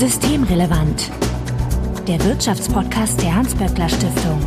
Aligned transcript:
Systemrelevant. 0.00 1.10
Der 2.08 2.24
Wirtschaftspodcast 2.24 3.20
der 3.20 3.34
Hans-Böckler 3.34 3.86
Stiftung. 3.86 4.40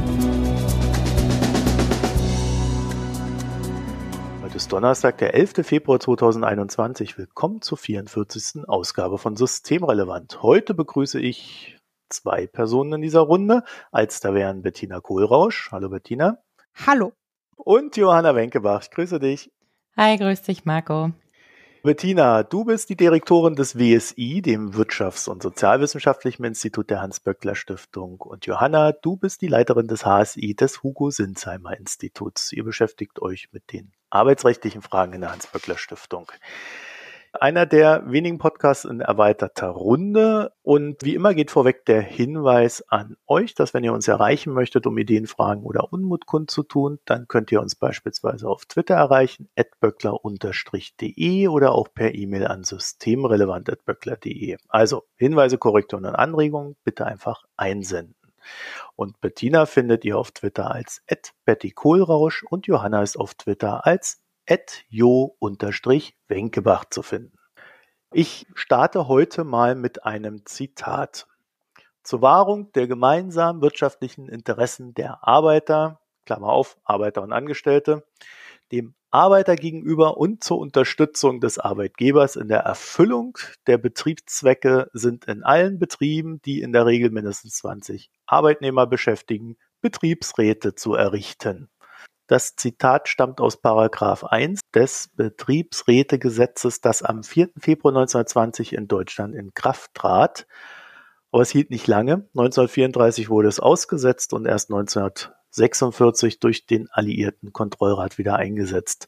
Heute 4.42 4.58
ist 4.58 4.74
Donnerstag, 4.74 5.20
der 5.20 5.36
11. 5.36 5.63
Februar 5.63 6.00
2021. 6.00 7.20
Willkommen 7.20 7.61
zur 7.61 7.77
44. 7.77 8.68
Ausgabe 8.68 9.20
von 9.20 9.36
Systemrelevant. 9.36 10.41
Heute 10.41 10.73
begrüße 10.73 11.20
ich 11.20 11.77
zwei 12.09 12.47
Personen 12.47 12.93
in 12.93 13.01
dieser 13.01 13.21
Runde. 13.21 13.61
Als 13.91 14.21
da 14.21 14.33
wären 14.33 14.63
Bettina 14.63 15.01
Kohlrausch. 15.01 15.70
Hallo 15.71 15.89
Bettina. 15.89 16.39
Hallo. 16.88 17.13
Und 17.57 17.95
Johanna 17.95 18.33
Wenkebach. 18.33 18.81
Ich 18.81 18.89
grüße 18.89 19.20
dich. 19.20 19.51
Hi, 19.97 20.17
grüß 20.17 20.41
dich, 20.41 20.65
Marco. 20.65 21.11
Bettina, 21.86 22.43
du 22.43 22.63
bist 22.63 22.89
die 22.89 22.95
Direktorin 22.95 23.57
des 23.57 23.77
WSI, 23.77 24.42
dem 24.42 24.71
Wirtschafts- 24.71 25.28
und 25.28 25.43
Sozialwissenschaftlichen 25.43 26.46
Institut 26.46 26.89
der 26.89 27.01
Hans-Böckler 27.01 27.56
Stiftung. 27.56 28.21
Und 28.21 28.46
Johanna, 28.46 28.93
du 28.93 29.18
bist 29.18 29.42
die 29.42 29.50
Leiterin 29.50 29.89
des 29.89 30.06
HSI, 30.06 30.56
des 30.56 30.82
Hugo-Sinsheimer 30.82 31.75
Instituts. 31.75 32.54
Ihr 32.54 32.64
beschäftigt 32.64 33.22
euch 33.22 33.50
mit 33.52 33.73
den 33.73 33.92
arbeitsrechtlichen 34.09 34.82
Fragen 34.82 35.12
in 35.12 35.20
der 35.20 35.32
Hans-Böckler 35.34 35.78
Stiftung 35.78 36.32
einer 37.34 37.66
der 37.66 38.04
wenigen 38.12 38.38
Podcasts 38.38 38.86
in 38.86 39.02
erweiterter 39.02 39.70
Runde. 39.70 40.54
Und 40.62 41.04
wie 41.04 41.16
immer 41.16 41.34
geht 41.34 41.52
vorweg 41.52 41.86
der 41.86 42.02
Hinweis 42.02 42.84
an 42.90 43.18
euch, 43.28 43.56
dass 43.56 43.73
wenn 43.73 43.84
ihr 43.84 43.94
uns 43.94 44.08
erreichen 44.08 44.54
möchtet, 44.54 44.88
um 44.88 44.98
Ideen, 44.98 45.28
Fragen 45.28 45.64
oder 45.64 45.92
Unmut 45.92 46.26
kundzutun, 46.26 47.00
dann 47.06 47.28
könnt 47.28 47.52
ihr 47.52 47.62
uns 47.62 47.76
beispielsweise 47.76 48.48
auf 48.48 48.66
Twitter 48.66 48.96
erreichen, 48.96 49.50
böckler-de 49.80 51.48
oder 51.48 51.73
auch 51.73 51.88
per 51.94 52.14
E-Mail 52.14 52.48
an 52.48 52.64
systemrelevant.böckler.de. 52.64 54.58
Also 54.70 55.04
Hinweise, 55.16 55.58
Korrekturen 55.58 56.06
und 56.06 56.16
Anregungen 56.16 56.76
bitte 56.84 57.06
einfach 57.06 57.44
einsenden. 57.58 58.16
Und 58.95 59.20
Bettina 59.22 59.66
findet 59.66 60.06
ihr 60.06 60.17
auf 60.17 60.31
Twitter 60.31 60.72
als 60.72 61.02
Betty 61.45 61.72
Kohlrausch 61.72 62.44
und 62.44 62.67
Johanna 62.67 63.02
ist 63.02 63.17
auf 63.17 63.36
Twitter 63.36 63.86
als 63.86 64.23
jo-wenkebach 64.89 66.86
zu 66.89 67.02
finden. 67.02 67.38
Ich 68.11 68.45
starte 68.53 69.08
heute 69.08 69.44
mal 69.44 69.75
mit 69.75 70.05
einem 70.05 70.45
Zitat. 70.45 71.27
Zur 72.03 72.22
Wahrung 72.22 72.71
der 72.73 72.88
gemeinsamen 72.88 73.61
wirtschaftlichen 73.61 74.27
Interessen 74.27 74.94
der 74.94 75.27
Arbeiter, 75.27 75.99
Klammer 76.25 76.49
auf, 76.49 76.77
Arbeiter 76.83 77.23
und 77.23 77.31
Angestellte, 77.31 78.03
dem 78.71 78.94
Arbeiter 79.09 79.55
gegenüber 79.55 80.17
und 80.17 80.44
zur 80.44 80.58
Unterstützung 80.58 81.39
des 81.39 81.59
Arbeitgebers 81.59 82.36
in 82.36 82.47
der 82.47 82.61
Erfüllung 82.61 83.38
der 83.67 83.77
Betriebszwecke 83.77 84.89
sind 84.94 85.25
in 85.25 85.44
allen 85.44 85.77
Betrieben, 85.77 86.41
die 86.41 86.61
in 86.61 86.73
der 86.73 86.88
Regel 86.88 87.11
mindestens 87.11 87.58
20 87.58 88.09
Arbeitnehmer 88.25 88.88
beschäftigen, 88.88 89.58
Betriebsräte 89.81 90.75
zu 90.75 90.95
errichten. 90.95 91.69
Das 92.28 92.56
Zitat 92.56 93.10
stammt 93.10 93.42
aus 93.42 93.62
Paragraph 93.62 94.24
1 94.24 94.62
des 94.74 95.10
Betriebsrätegesetzes, 95.16 96.80
das 96.80 97.04
am 97.04 97.24
4. 97.24 97.50
Februar 97.60 97.94
1920 97.94 98.74
in 98.74 98.88
Deutschland 98.88 99.36
in 99.36 99.54
Kraft 99.54 99.94
trat. 99.94 100.48
Aber 101.32 101.42
es 101.42 101.50
hielt 101.50 101.70
nicht 101.70 101.88
lange. 101.88 102.28
1934 102.36 103.30
wurde 103.30 103.50
es 103.50 103.60
ausgesetzt 103.60 104.34
und 104.34 104.46
erst 104.46 104.72
1946 104.72 106.40
durch 106.40 106.66
den 106.66 106.90
Alliierten 106.92 107.52
Kontrollrat 107.52 108.18
wieder 108.18 108.36
eingesetzt. 108.38 109.08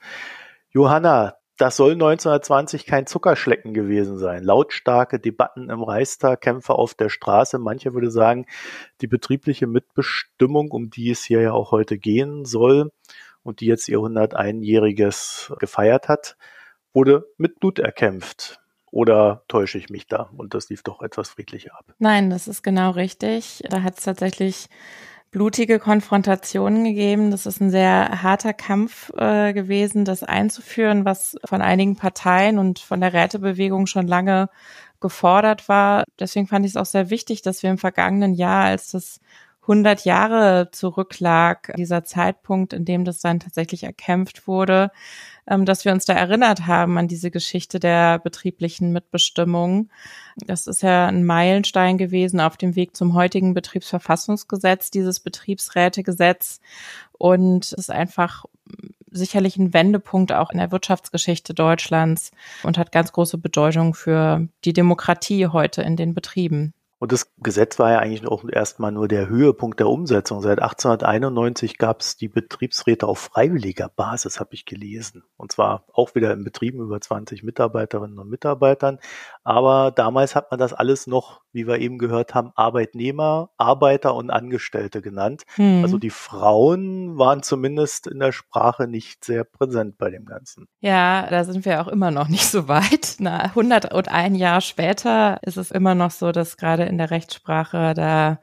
Johanna, 0.69 1.37
das 1.57 1.77
soll 1.77 1.93
1920 1.93 2.85
kein 2.85 3.07
Zuckerschlecken 3.07 3.73
gewesen 3.73 4.17
sein. 4.17 4.43
Lautstarke 4.43 5.19
Debatten 5.19 5.69
im 5.69 5.83
Reichstag, 5.83 6.41
Kämpfe 6.41 6.73
auf 6.73 6.93
der 6.93 7.09
Straße. 7.09 7.59
Manche 7.59 7.93
würde 7.93 8.11
sagen, 8.11 8.45
die 9.01 9.07
betriebliche 9.07 9.67
Mitbestimmung, 9.67 10.71
um 10.71 10.89
die 10.89 11.11
es 11.11 11.23
hier 11.23 11.41
ja 11.41 11.53
auch 11.53 11.71
heute 11.71 11.97
gehen 11.97 12.45
soll 12.45 12.91
und 13.43 13.61
die 13.61 13.67
jetzt 13.67 13.87
ihr 13.87 13.99
101-jähriges 13.99 15.57
gefeiert 15.59 16.09
hat, 16.09 16.35
wurde 16.93 17.25
mit 17.37 17.59
Blut 17.59 17.79
erkämpft. 17.79 18.59
Oder 18.91 19.43
täusche 19.49 19.77
ich 19.77 19.89
mich 19.89 20.07
da? 20.07 20.29
Und 20.37 20.53
das 20.53 20.69
lief 20.69 20.81
doch 20.81 21.01
etwas 21.01 21.29
friedlicher 21.29 21.77
ab. 21.77 21.85
Nein, 21.99 22.29
das 22.29 22.47
ist 22.47 22.63
genau 22.63 22.91
richtig. 22.91 23.61
Da 23.69 23.83
hat 23.83 23.97
es 23.97 24.05
tatsächlich 24.05 24.69
blutige 25.35 25.79
Konfrontationen 25.79 26.85
gegeben. 26.85 27.29
Das 27.29 27.45
ist 27.45 27.59
ein 27.59 27.69
sehr 27.69 28.23
harter 28.23 28.53
Kampf 28.53 29.11
äh, 29.17 29.51
gewesen, 29.51 30.05
das 30.05 30.23
einzuführen, 30.23 31.03
was 31.03 31.35
von 31.43 31.61
einigen 31.61 31.97
Parteien 31.97 32.57
und 32.57 32.79
von 32.79 33.01
der 33.01 33.11
Rätebewegung 33.11 33.85
schon 33.85 34.07
lange 34.07 34.47
gefordert 35.01 35.67
war. 35.67 36.05
Deswegen 36.21 36.47
fand 36.47 36.65
ich 36.65 36.71
es 36.71 36.77
auch 36.77 36.85
sehr 36.85 37.09
wichtig, 37.09 37.41
dass 37.41 37.63
wir 37.63 37.69
im 37.69 37.77
vergangenen 37.77 38.33
Jahr, 38.33 38.63
als 38.63 38.91
das 38.91 39.19
100 39.67 40.05
Jahre 40.05 40.69
zurücklag, 40.71 41.73
dieser 41.75 42.03
Zeitpunkt, 42.03 42.73
in 42.73 42.85
dem 42.85 43.03
das 43.03 43.19
dann 43.19 43.39
tatsächlich 43.39 43.83
erkämpft 43.83 44.47
wurde, 44.47 44.91
ähm, 45.47 45.65
dass 45.65 45.85
wir 45.85 45.91
uns 45.91 46.05
da 46.05 46.13
erinnert 46.13 46.67
haben 46.67 46.97
an 46.97 47.07
diese 47.07 47.31
Geschichte 47.31 47.79
der 47.79 48.19
betrieblichen 48.19 48.91
Mitbestimmung. 48.91 49.89
Das 50.37 50.67
ist 50.67 50.83
ja 50.83 51.07
ein 51.07 51.25
Meilenstein 51.25 51.97
gewesen 51.97 52.39
auf 52.39 52.57
dem 52.57 52.75
Weg 52.75 52.95
zum 52.95 53.15
heutigen 53.15 53.53
Betriebsverfassungsgesetz, 53.53 54.91
dieses 54.91 55.19
Betriebsrätegesetz. 55.19 56.59
Und 57.13 57.65
es 57.65 57.73
ist 57.73 57.91
einfach 57.91 58.45
sicherlich 59.09 59.57
ein 59.57 59.73
Wendepunkt 59.73 60.31
auch 60.31 60.51
in 60.51 60.57
der 60.57 60.71
Wirtschaftsgeschichte 60.71 61.53
Deutschlands 61.53 62.31
und 62.63 62.77
hat 62.77 62.91
ganz 62.91 63.11
große 63.13 63.37
Bedeutung 63.37 63.93
für 63.93 64.47
die 64.63 64.73
Demokratie 64.73 65.47
heute 65.47 65.81
in 65.81 65.95
den 65.95 66.13
Betrieben. 66.13 66.73
Und 66.97 67.11
das 67.11 67.29
Gesetz 67.37 67.77
war 67.77 67.91
ja 67.91 67.99
eigentlich 67.99 68.25
auch 68.25 68.45
erstmal 68.47 68.91
nur 68.91 69.07
der 69.07 69.27
Höhepunkt 69.27 69.79
der 69.79 69.89
Umsetzung. 69.89 70.41
Seit 70.41 70.61
1891 70.61 71.77
gab 71.77 71.99
es 71.99 72.15
die 72.15 72.29
Betriebsräte 72.29 73.05
auf 73.05 73.19
freiwilliger 73.19 73.89
Basis, 73.89 74.39
habe 74.39 74.53
ich 74.53 74.65
gelesen. 74.65 75.23
Und 75.35 75.51
zwar 75.51 75.85
auch 75.93 76.15
wieder 76.15 76.31
in 76.31 76.45
Betrieben 76.45 76.79
über 76.79 77.01
20 77.01 77.43
Mitarbeiterinnen 77.43 78.17
und 78.17 78.29
Mitarbeitern. 78.29 78.99
Aber 79.43 79.91
damals 79.91 80.35
hat 80.35 80.51
man 80.51 80.59
das 80.59 80.73
alles 80.73 81.05
noch, 81.05 81.41
wie 81.51 81.67
wir 81.67 81.79
eben 81.79 81.97
gehört 81.97 82.33
haben, 82.33 82.51
Arbeitnehmer, 82.55 83.49
Arbeiter 83.57 84.15
und 84.15 84.29
Angestellte 84.29 85.01
genannt. 85.01 85.43
Hm. 85.55 85.83
Also 85.83 85.97
die 85.97 86.09
Frauen 86.09 87.17
waren 87.17 87.43
zumindest 87.43 88.07
in 88.07 88.19
der 88.19 88.31
Sprache 88.31 88.87
nicht 88.87 89.25
sehr 89.25 89.43
präsent 89.43 89.97
bei 89.97 90.09
dem 90.09 90.25
Ganzen. 90.25 90.67
Ja, 90.79 91.27
da 91.29 91.43
sind 91.43 91.65
wir 91.65 91.81
auch 91.81 91.89
immer 91.89 92.11
noch 92.11 92.29
nicht 92.29 92.45
so 92.45 92.69
weit. 92.69 93.15
Na, 93.19 93.39
101 93.43 94.37
Jahre 94.37 94.61
später 94.61 95.39
ist 95.41 95.57
es 95.57 95.71
immer 95.71 95.93
noch 95.93 96.11
so, 96.11 96.31
dass 96.31 96.55
gerade 96.55 96.84
in 96.85 96.97
der 96.97 97.11
Rechtssprache 97.11 97.93
da 97.93 98.39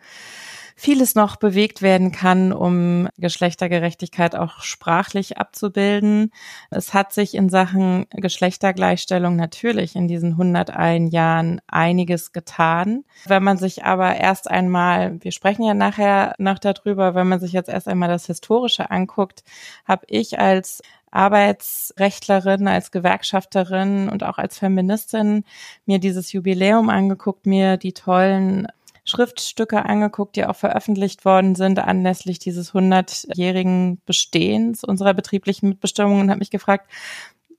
vieles 0.83 1.15
noch 1.15 1.37
bewegt 1.37 1.81
werden 1.81 2.11
kann, 2.11 2.53
um 2.53 3.09
Geschlechtergerechtigkeit 3.19 4.35
auch 4.35 4.63
sprachlich 4.63 5.39
abzubilden. 5.39 6.33
Es 6.71 6.93
hat 6.93 7.13
sich 7.13 7.35
in 7.35 7.49
Sachen 7.49 8.07
Geschlechtergleichstellung 8.11 9.37
natürlich 9.37 9.95
in 9.95 10.09
diesen 10.09 10.33
101 10.33 11.13
Jahren 11.13 11.61
einiges 11.69 12.33
getan. 12.33 13.05
Wenn 13.27 13.45
man 13.45 13.59
sich 13.59 13.85
aber 13.85 14.17
erst 14.17 14.51
einmal, 14.51 15.23
wir 15.23 15.31
sprechen 15.31 15.65
ja 15.65 15.75
nachher 15.75 16.35
noch 16.39 16.59
darüber, 16.59 17.15
wenn 17.15 17.29
man 17.29 17.39
sich 17.39 17.53
jetzt 17.53 17.69
erst 17.69 17.87
einmal 17.87 18.09
das 18.09 18.27
Historische 18.27 18.91
anguckt, 18.91 19.45
habe 19.85 20.05
ich 20.09 20.41
als 20.41 20.83
Arbeitsrechtlerin, 21.13 22.67
als 22.67 22.91
Gewerkschafterin 22.91 24.09
und 24.09 24.25
auch 24.25 24.39
als 24.39 24.59
Feministin 24.59 25.45
mir 25.87 25.99
dieses 25.99 26.33
Jubiläum 26.33 26.91
angeguckt, 26.91 27.47
mir 27.47 27.77
die 27.77 27.93
tollen 27.93 28.67
Schriftstücke 29.05 29.85
angeguckt, 29.85 30.37
die 30.37 30.47
auch 30.47 30.57
veröffentlicht 30.57 31.25
worden 31.25 31.55
sind 31.55 31.79
anlässlich 31.81 32.39
dieses 32.39 32.73
hundertjährigen 32.73 34.01
Bestehens 34.07 34.85
unserer 34.85 35.13
betrieblichen 35.13 35.69
Mitbestimmung 35.69 36.21
und 36.21 36.31
habe 36.31 36.39
mich 36.39 36.51
gefragt, 36.51 36.91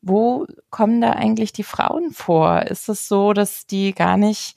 wo 0.02 0.46
kommen 0.70 1.02
da 1.02 1.12
eigentlich 1.12 1.54
die 1.54 1.64
Frauen 1.64 2.12
vor? 2.12 2.64
Ist 2.64 2.90
es 2.90 3.08
so, 3.08 3.34
dass 3.34 3.66
die 3.66 3.94
gar 3.94 4.18
nicht 4.18 4.56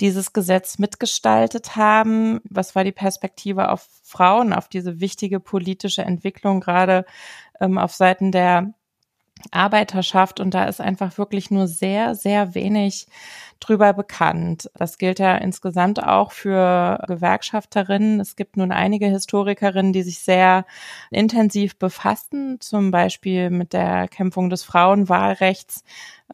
dieses 0.00 0.32
Gesetz 0.32 0.78
mitgestaltet 0.78 1.76
haben? 1.76 2.40
Was 2.44 2.74
war 2.74 2.84
die 2.84 2.92
Perspektive 2.92 3.70
auf 3.70 3.86
Frauen, 4.02 4.52
auf 4.52 4.68
diese 4.68 5.00
wichtige 5.00 5.38
politische 5.40 6.02
Entwicklung, 6.02 6.60
gerade 6.60 7.04
ähm, 7.60 7.78
auf 7.78 7.92
Seiten 7.92 8.32
der 8.32 8.74
Arbeiterschaft 9.50 10.40
und 10.40 10.54
da 10.54 10.64
ist 10.64 10.80
einfach 10.80 11.16
wirklich 11.18 11.50
nur 11.50 11.66
sehr, 11.66 12.14
sehr 12.14 12.54
wenig 12.54 13.06
drüber 13.58 13.92
bekannt. 13.92 14.70
Das 14.74 14.98
gilt 14.98 15.18
ja 15.18 15.36
insgesamt 15.36 16.02
auch 16.02 16.32
für 16.32 17.02
Gewerkschafterinnen. 17.06 18.20
Es 18.20 18.36
gibt 18.36 18.56
nun 18.56 18.72
einige 18.72 19.06
Historikerinnen, 19.06 19.92
die 19.92 20.02
sich 20.02 20.20
sehr 20.20 20.66
intensiv 21.10 21.78
befassen, 21.78 22.60
zum 22.60 22.90
Beispiel 22.90 23.50
mit 23.50 23.72
der 23.72 24.08
Kämpfung 24.08 24.50
des 24.50 24.62
Frauenwahlrechts 24.64 25.84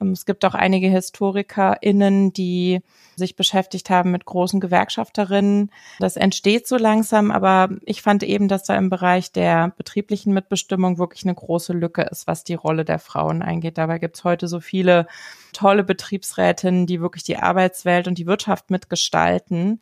es 0.01 0.27
gibt 0.27 0.45
auch 0.45 0.55
einige 0.55 0.89
HistorikerInnen, 0.89 2.33
die 2.33 2.81
sich 3.17 3.37
beschäftigt 3.37 3.89
haben 3.89 4.11
mit 4.11 4.25
großen 4.25 4.61
Gewerkschafterinnen. 4.61 5.71
Das 5.99 6.17
entsteht 6.17 6.67
so 6.67 6.77
langsam, 6.77 7.31
aber 7.31 7.71
ich 7.85 8.03
fand 8.03 8.23
eben, 8.23 8.49
dass 8.49 8.65
da 8.65 8.77
im 8.77 8.91
Bereich 8.91 9.33
der 9.33 9.73
betrieblichen 9.77 10.35
Mitbestimmung 10.35 10.99
wirklich 10.99 11.25
eine 11.25 11.35
große 11.35 11.73
Lücke 11.73 12.03
ist, 12.03 12.27
was 12.27 12.45
die 12.45 12.55
Rolle 12.55 12.85
der 12.85 12.99
Frauen 12.99 13.43
eingeht. 13.43 13.79
Dabei 13.79 13.99
gibt 13.99 14.17
es 14.17 14.25
heute 14.25 14.49
so 14.49 14.61
viele 14.61 15.07
tolle 15.53 15.85
Betriebsrätinnen, 15.85 16.87
die 16.87 17.01
wirklich 17.01 17.25
die 17.25 17.39
Arbeitswelt 17.39 18.07
und 18.07 18.19
die 18.19 18.27
Wirtschaft 18.27 18.71
mitgestalten. 18.71 19.81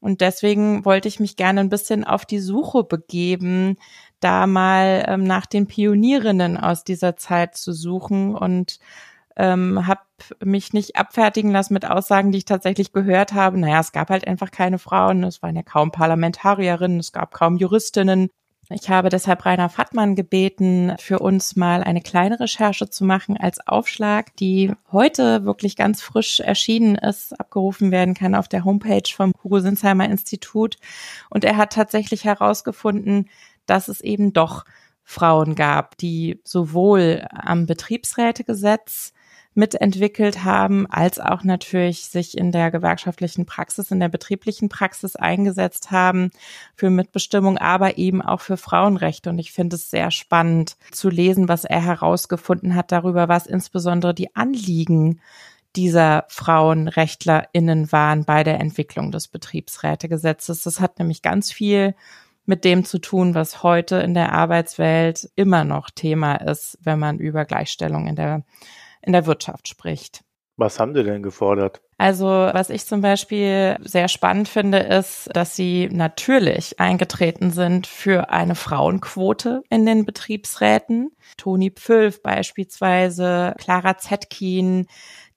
Und 0.00 0.20
deswegen 0.20 0.84
wollte 0.84 1.08
ich 1.08 1.18
mich 1.18 1.36
gerne 1.36 1.60
ein 1.60 1.70
bisschen 1.70 2.04
auf 2.04 2.26
die 2.26 2.38
Suche 2.38 2.84
begeben, 2.84 3.78
da 4.20 4.46
mal 4.46 5.04
ähm, 5.08 5.24
nach 5.24 5.46
den 5.46 5.66
Pionierinnen 5.66 6.58
aus 6.58 6.84
dieser 6.84 7.16
Zeit 7.16 7.56
zu 7.56 7.72
suchen 7.72 8.34
und 8.34 8.78
ähm, 9.36 9.86
habe 9.86 10.00
mich 10.44 10.72
nicht 10.72 10.96
abfertigen 10.96 11.50
lassen 11.50 11.74
mit 11.74 11.88
Aussagen, 11.88 12.32
die 12.32 12.38
ich 12.38 12.44
tatsächlich 12.44 12.92
gehört 12.92 13.32
habe. 13.32 13.58
Naja, 13.58 13.80
es 13.80 13.92
gab 13.92 14.10
halt 14.10 14.26
einfach 14.26 14.50
keine 14.50 14.78
Frauen, 14.78 15.24
es 15.24 15.42
waren 15.42 15.56
ja 15.56 15.62
kaum 15.62 15.90
Parlamentarierinnen, 15.90 17.00
es 17.00 17.12
gab 17.12 17.32
kaum 17.32 17.56
Juristinnen. 17.56 18.28
Ich 18.70 18.88
habe 18.88 19.10
deshalb 19.10 19.44
Rainer 19.44 19.68
Fattmann 19.68 20.14
gebeten, 20.14 20.94
für 20.98 21.18
uns 21.18 21.54
mal 21.54 21.82
eine 21.82 22.00
kleine 22.00 22.40
Recherche 22.40 22.88
zu 22.88 23.04
machen 23.04 23.36
als 23.36 23.66
Aufschlag, 23.66 24.34
die 24.36 24.72
heute 24.90 25.44
wirklich 25.44 25.76
ganz 25.76 26.00
frisch 26.00 26.40
erschienen 26.40 26.94
ist, 26.94 27.38
abgerufen 27.38 27.90
werden 27.90 28.14
kann 28.14 28.34
auf 28.34 28.48
der 28.48 28.64
Homepage 28.64 29.10
vom 29.14 29.32
Hugo 29.42 29.60
Sinsheimer 29.60 30.06
Institut. 30.06 30.76
Und 31.28 31.44
er 31.44 31.58
hat 31.58 31.74
tatsächlich 31.74 32.24
herausgefunden, 32.24 33.28
dass 33.66 33.88
es 33.88 34.00
eben 34.00 34.32
doch 34.32 34.64
Frauen 35.02 35.54
gab, 35.54 35.98
die 35.98 36.40
sowohl 36.44 37.26
am 37.30 37.66
Betriebsrätegesetz 37.66 39.12
mitentwickelt 39.54 40.44
haben, 40.44 40.86
als 40.90 41.20
auch 41.20 41.44
natürlich 41.44 42.06
sich 42.06 42.36
in 42.36 42.52
der 42.52 42.70
gewerkschaftlichen 42.70 43.46
Praxis, 43.46 43.90
in 43.90 44.00
der 44.00 44.08
betrieblichen 44.08 44.68
Praxis 44.68 45.16
eingesetzt 45.16 45.90
haben 45.90 46.30
für 46.74 46.90
Mitbestimmung, 46.90 47.58
aber 47.58 47.96
eben 47.98 48.20
auch 48.20 48.40
für 48.40 48.56
Frauenrechte. 48.56 49.30
Und 49.30 49.38
ich 49.38 49.52
finde 49.52 49.76
es 49.76 49.90
sehr 49.90 50.10
spannend 50.10 50.76
zu 50.90 51.08
lesen, 51.08 51.48
was 51.48 51.64
er 51.64 51.82
herausgefunden 51.82 52.74
hat 52.74 52.92
darüber, 52.92 53.28
was 53.28 53.46
insbesondere 53.46 54.14
die 54.14 54.34
Anliegen 54.34 55.20
dieser 55.76 56.24
FrauenrechtlerInnen 56.28 57.90
waren 57.90 58.24
bei 58.24 58.44
der 58.44 58.60
Entwicklung 58.60 59.10
des 59.10 59.28
Betriebsrätegesetzes. 59.28 60.62
Das 60.62 60.80
hat 60.80 60.98
nämlich 60.98 61.22
ganz 61.22 61.52
viel 61.52 61.94
mit 62.46 62.64
dem 62.64 62.84
zu 62.84 62.98
tun, 62.98 63.34
was 63.34 63.62
heute 63.62 63.96
in 63.96 64.14
der 64.14 64.32
Arbeitswelt 64.32 65.30
immer 65.34 65.64
noch 65.64 65.90
Thema 65.90 66.36
ist, 66.36 66.78
wenn 66.82 66.98
man 66.98 67.18
über 67.18 67.44
Gleichstellung 67.44 68.06
in 68.06 68.16
der 68.16 68.44
in 69.04 69.12
der 69.12 69.26
Wirtschaft 69.26 69.68
spricht. 69.68 70.22
Was 70.56 70.78
haben 70.78 70.94
Sie 70.94 71.02
denn 71.02 71.22
gefordert? 71.22 71.80
Also, 71.98 72.26
was 72.26 72.70
ich 72.70 72.86
zum 72.86 73.00
Beispiel 73.00 73.76
sehr 73.82 74.08
spannend 74.08 74.48
finde, 74.48 74.78
ist, 74.78 75.28
dass 75.32 75.56
sie 75.56 75.88
natürlich 75.90 76.78
eingetreten 76.78 77.50
sind 77.50 77.86
für 77.86 78.30
eine 78.30 78.54
Frauenquote 78.54 79.62
in 79.68 79.84
den 79.84 80.04
Betriebsräten. 80.04 81.10
Toni 81.36 81.70
Pfülf 81.70 82.22
beispielsweise, 82.22 83.54
Clara 83.58 83.98
Zetkin, 83.98 84.86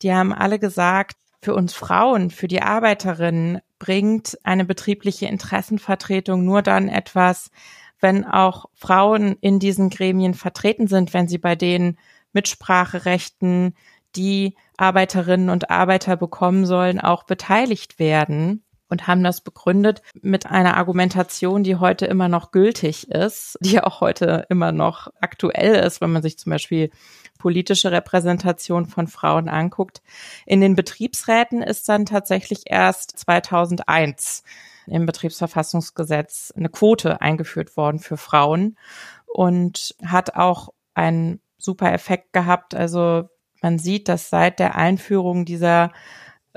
die 0.01 0.13
haben 0.13 0.33
alle 0.33 0.59
gesagt, 0.59 1.15
für 1.41 1.55
uns 1.55 1.73
Frauen, 1.73 2.29
für 2.29 2.47
die 2.47 2.61
Arbeiterinnen 2.61 3.59
bringt 3.79 4.37
eine 4.43 4.65
betriebliche 4.65 5.27
Interessenvertretung 5.27 6.43
nur 6.43 6.61
dann 6.61 6.89
etwas, 6.89 7.51
wenn 7.99 8.25
auch 8.25 8.65
Frauen 8.73 9.37
in 9.41 9.59
diesen 9.59 9.89
Gremien 9.89 10.33
vertreten 10.33 10.87
sind, 10.87 11.13
wenn 11.13 11.27
sie 11.27 11.37
bei 11.37 11.55
denen 11.55 11.97
Mitspracherechten, 12.33 13.75
die 14.15 14.55
Arbeiterinnen 14.77 15.49
und 15.49 15.69
Arbeiter 15.69 16.17
bekommen 16.17 16.65
sollen, 16.65 16.99
auch 16.99 17.23
beteiligt 17.23 17.99
werden 17.99 18.63
und 18.89 19.07
haben 19.07 19.23
das 19.23 19.41
begründet 19.41 20.01
mit 20.21 20.45
einer 20.45 20.77
Argumentation, 20.77 21.63
die 21.63 21.75
heute 21.75 22.05
immer 22.05 22.29
noch 22.29 22.51
gültig 22.51 23.09
ist, 23.11 23.57
die 23.61 23.81
auch 23.81 24.01
heute 24.01 24.45
immer 24.49 24.71
noch 24.71 25.09
aktuell 25.19 25.75
ist, 25.75 26.01
wenn 26.01 26.11
man 26.11 26.21
sich 26.21 26.37
zum 26.37 26.51
Beispiel 26.51 26.89
politische 27.37 27.91
Repräsentation 27.91 28.85
von 28.85 29.07
Frauen 29.07 29.49
anguckt. 29.49 30.01
In 30.45 30.61
den 30.61 30.75
Betriebsräten 30.75 31.61
ist 31.61 31.87
dann 31.89 32.05
tatsächlich 32.05 32.63
erst 32.65 33.17
2001 33.19 34.43
im 34.87 35.05
Betriebsverfassungsgesetz 35.05 36.53
eine 36.55 36.69
Quote 36.69 37.21
eingeführt 37.21 37.75
worden 37.75 37.99
für 37.99 38.17
Frauen 38.17 38.77
und 39.25 39.95
hat 40.03 40.35
auch 40.35 40.69
einen 40.93 41.41
super 41.67 41.91
Effekt 41.93 42.31
gehabt. 42.33 42.73
Also 42.73 43.29
man 43.61 43.77
sieht, 43.77 44.07
dass 44.07 44.29
seit 44.29 44.59
der 44.59 44.75
Einführung 44.75 45.43
dieser 45.43 45.91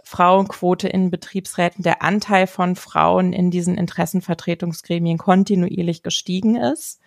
Frauenquote 0.05 0.89
in 0.89 1.11
Betriebsräten 1.11 1.83
der 1.83 2.03
Anteil 2.03 2.47
von 2.47 2.77
Frauen 2.77 3.33
in 3.33 3.51
diesen 3.51 3.77
Interessenvertretungsgremien 3.77 5.19
kontinuierlich 5.19 6.03
gestiegen 6.03 6.57
ist. 6.57 7.01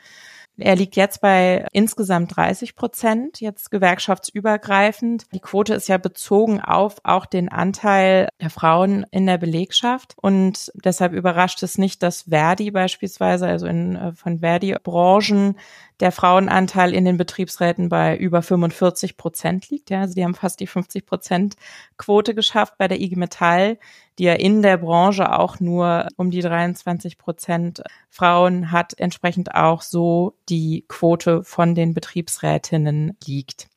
Er 0.57 0.75
liegt 0.75 0.95
jetzt 0.95 1.19
bei 1.19 1.65
insgesamt 1.71 2.35
30 2.35 2.75
Prozent, 2.75 3.41
jetzt 3.41 3.71
gewerkschaftsübergreifend. 3.71 5.25
Die 5.33 5.39
Quote 5.39 5.73
ist 5.73 5.87
ja 5.87 5.97
bezogen 5.97 6.61
auf 6.61 6.97
auch 7.03 7.25
den 7.25 7.49
Anteil 7.49 8.29
der 8.39 8.51
Frauen 8.51 9.03
in 9.09 9.25
der 9.25 9.39
Belegschaft. 9.39 10.13
Und 10.21 10.71
deshalb 10.75 11.13
überrascht 11.13 11.63
es 11.63 11.79
nicht, 11.79 12.03
dass 12.03 12.23
Verdi 12.29 12.69
beispielsweise, 12.69 13.47
also 13.47 13.65
in, 13.65 13.95
äh, 13.95 14.11
von 14.13 14.41
Verdi-Branchen, 14.41 15.55
der 16.03 16.11
Frauenanteil 16.11 16.93
in 16.93 17.05
den 17.05 17.15
Betriebsräten 17.15 17.87
bei 17.87 18.17
über 18.17 18.41
45 18.41 19.15
Prozent 19.15 19.69
liegt. 19.69 19.89
Ja, 19.89 20.01
also 20.01 20.13
die 20.13 20.25
haben 20.25 20.35
fast 20.35 20.59
die 20.59 20.67
50 20.67 21.05
Prozent 21.05 21.55
Quote 21.97 22.35
geschafft 22.35 22.73
bei 22.77 22.89
der 22.89 22.99
IG 22.99 23.15
Metall, 23.15 23.79
die 24.19 24.25
ja 24.25 24.33
in 24.33 24.61
der 24.61 24.75
Branche 24.75 25.31
auch 25.31 25.61
nur 25.61 26.09
um 26.17 26.29
die 26.29 26.41
23 26.41 27.17
Prozent 27.17 27.83
Frauen 28.09 28.69
hat, 28.69 28.99
entsprechend 28.99 29.55
auch 29.55 29.81
so 29.81 30.35
die 30.49 30.83
Quote 30.89 31.45
von 31.45 31.73
den 31.73 31.93
Betriebsrätinnen 31.93 33.17
liegt. 33.25 33.69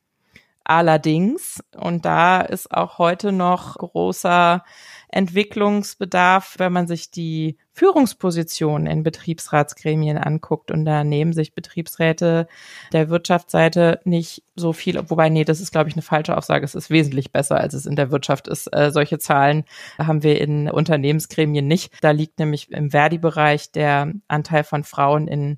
Allerdings, 0.65 1.63
und 1.77 2.03
da 2.03 2.41
ist 2.41 2.73
auch 2.73 2.97
heute 2.97 3.31
noch 3.31 3.77
großer 3.77 4.65
Entwicklungsbedarf, 5.09 6.55
wenn 6.57 6.73
man 6.73 6.87
sich 6.87 7.11
die 7.11 7.57
Führungspositionen 7.71 8.87
in 8.87 9.03
Betriebsratsgremien 9.03 10.17
anguckt 10.17 10.69
und 10.69 10.83
da 10.83 11.05
nehmen 11.05 11.31
sich 11.31 11.53
Betriebsräte 11.53 12.47
der 12.91 13.09
Wirtschaftsseite 13.09 14.01
nicht 14.03 14.43
so 14.55 14.73
viel, 14.73 15.01
wobei, 15.09 15.29
nee, 15.29 15.45
das 15.45 15.61
ist, 15.61 15.71
glaube 15.71 15.89
ich, 15.89 15.95
eine 15.95 16.01
falsche 16.01 16.35
Aussage. 16.35 16.65
Es 16.65 16.75
ist 16.75 16.89
wesentlich 16.89 17.31
besser, 17.31 17.57
als 17.57 17.73
es 17.73 17.85
in 17.85 17.95
der 17.95 18.11
Wirtschaft 18.11 18.49
ist. 18.49 18.67
Äh, 18.73 18.91
solche 18.91 19.17
Zahlen 19.17 19.63
haben 19.97 20.23
wir 20.23 20.41
in 20.41 20.69
Unternehmensgremien 20.69 21.67
nicht. 21.67 21.93
Da 22.01 22.11
liegt 22.11 22.39
nämlich 22.39 22.71
im 22.71 22.91
Verdi-Bereich 22.91 23.71
der 23.71 24.11
Anteil 24.27 24.65
von 24.65 24.83
Frauen 24.83 25.29
in 25.29 25.57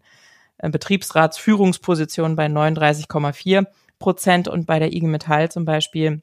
äh, 0.60 0.70
Betriebsratsführungspositionen 0.70 2.36
bei 2.36 2.46
39,4 2.46 3.66
Prozent 3.98 4.48
und 4.48 4.68
bei 4.68 4.78
der 4.78 4.94
IG 4.94 5.08
Metall 5.08 5.50
zum 5.50 5.66
Beispiel 5.66 6.22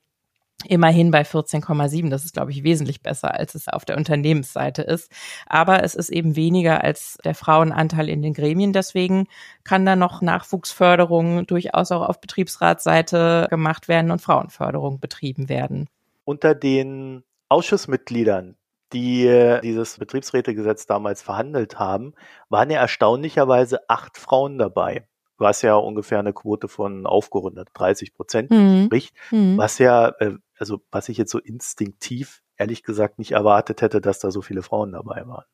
immerhin 0.64 1.10
bei 1.10 1.22
14,7. 1.22 2.10
Das 2.10 2.24
ist, 2.24 2.34
glaube 2.34 2.50
ich, 2.50 2.64
wesentlich 2.64 3.02
besser, 3.02 3.34
als 3.34 3.54
es 3.54 3.68
auf 3.68 3.84
der 3.84 3.96
Unternehmensseite 3.96 4.82
ist. 4.82 5.12
Aber 5.46 5.82
es 5.84 5.94
ist 5.94 6.10
eben 6.10 6.36
weniger 6.36 6.82
als 6.82 7.18
der 7.24 7.34
Frauenanteil 7.34 8.08
in 8.08 8.22
den 8.22 8.32
Gremien. 8.32 8.72
Deswegen 8.72 9.26
kann 9.64 9.84
da 9.84 9.96
noch 9.96 10.22
Nachwuchsförderung 10.22 11.46
durchaus 11.46 11.92
auch 11.92 12.08
auf 12.08 12.20
Betriebsratsseite 12.20 13.48
gemacht 13.50 13.88
werden 13.88 14.10
und 14.10 14.22
Frauenförderung 14.22 14.98
betrieben 15.00 15.48
werden. 15.48 15.88
Unter 16.24 16.54
den 16.54 17.22
Ausschussmitgliedern, 17.48 18.56
die 18.92 19.58
dieses 19.62 19.98
Betriebsrätegesetz 19.98 20.86
damals 20.86 21.22
verhandelt 21.22 21.78
haben, 21.78 22.14
waren 22.48 22.70
ja 22.70 22.80
erstaunlicherweise 22.80 23.88
acht 23.88 24.16
Frauen 24.16 24.58
dabei 24.58 25.06
was 25.38 25.62
ja 25.62 25.74
ungefähr 25.76 26.18
eine 26.18 26.32
Quote 26.32 26.68
von 26.68 27.06
aufgerundet 27.06 27.68
30 27.74 28.14
Prozent 28.14 28.50
mhm. 28.50 28.86
spricht, 28.86 29.14
mhm. 29.30 29.56
was 29.56 29.78
ja, 29.78 30.08
äh, 30.18 30.34
also 30.58 30.80
was 30.90 31.08
ich 31.08 31.18
jetzt 31.18 31.30
so 31.30 31.38
instinktiv 31.38 32.42
ehrlich 32.56 32.82
gesagt 32.82 33.18
nicht 33.18 33.32
erwartet 33.32 33.82
hätte, 33.82 34.00
dass 34.00 34.18
da 34.18 34.30
so 34.30 34.42
viele 34.42 34.62
Frauen 34.62 34.92
dabei 34.92 35.26
waren. 35.26 35.44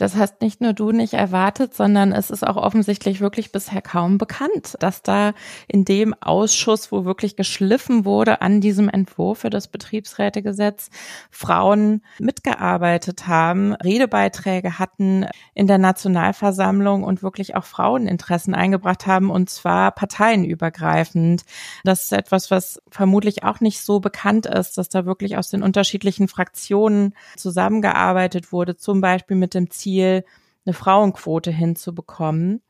Das 0.00 0.16
hast 0.16 0.40
nicht 0.40 0.62
nur 0.62 0.72
du 0.72 0.92
nicht 0.92 1.12
erwartet, 1.12 1.74
sondern 1.74 2.12
es 2.12 2.30
ist 2.30 2.46
auch 2.46 2.56
offensichtlich 2.56 3.20
wirklich 3.20 3.52
bisher 3.52 3.82
kaum 3.82 4.16
bekannt, 4.16 4.76
dass 4.80 5.02
da 5.02 5.34
in 5.68 5.84
dem 5.84 6.14
Ausschuss, 6.22 6.90
wo 6.90 7.04
wirklich 7.04 7.36
geschliffen 7.36 8.06
wurde 8.06 8.40
an 8.40 8.62
diesem 8.62 8.88
Entwurf 8.88 9.40
für 9.40 9.50
das 9.50 9.68
Betriebsrätegesetz, 9.68 10.88
Frauen 11.30 12.02
mitgearbeitet 12.18 13.26
haben, 13.28 13.74
Redebeiträge 13.74 14.78
hatten 14.78 15.26
in 15.52 15.66
der 15.66 15.76
Nationalversammlung 15.76 17.04
und 17.04 17.22
wirklich 17.22 17.54
auch 17.54 17.64
Fraueninteressen 17.64 18.54
eingebracht 18.54 19.06
haben 19.06 19.28
und 19.28 19.50
zwar 19.50 19.90
parteienübergreifend. 19.90 21.42
Das 21.84 22.04
ist 22.04 22.12
etwas, 22.14 22.50
was 22.50 22.80
vermutlich 22.90 23.44
auch 23.44 23.60
nicht 23.60 23.82
so 23.82 24.00
bekannt 24.00 24.46
ist, 24.46 24.78
dass 24.78 24.88
da 24.88 25.04
wirklich 25.04 25.36
aus 25.36 25.50
den 25.50 25.62
unterschiedlichen 25.62 26.26
Fraktionen 26.26 27.14
zusammengearbeitet 27.36 28.50
wurde, 28.50 28.78
zum 28.78 29.02
Beispiel 29.02 29.36
mit 29.36 29.52
dem 29.52 29.70
Ziel, 29.70 29.89
eine 29.98 30.74
Frauenquote 30.74 31.50
hinzubekommen. 31.50 32.62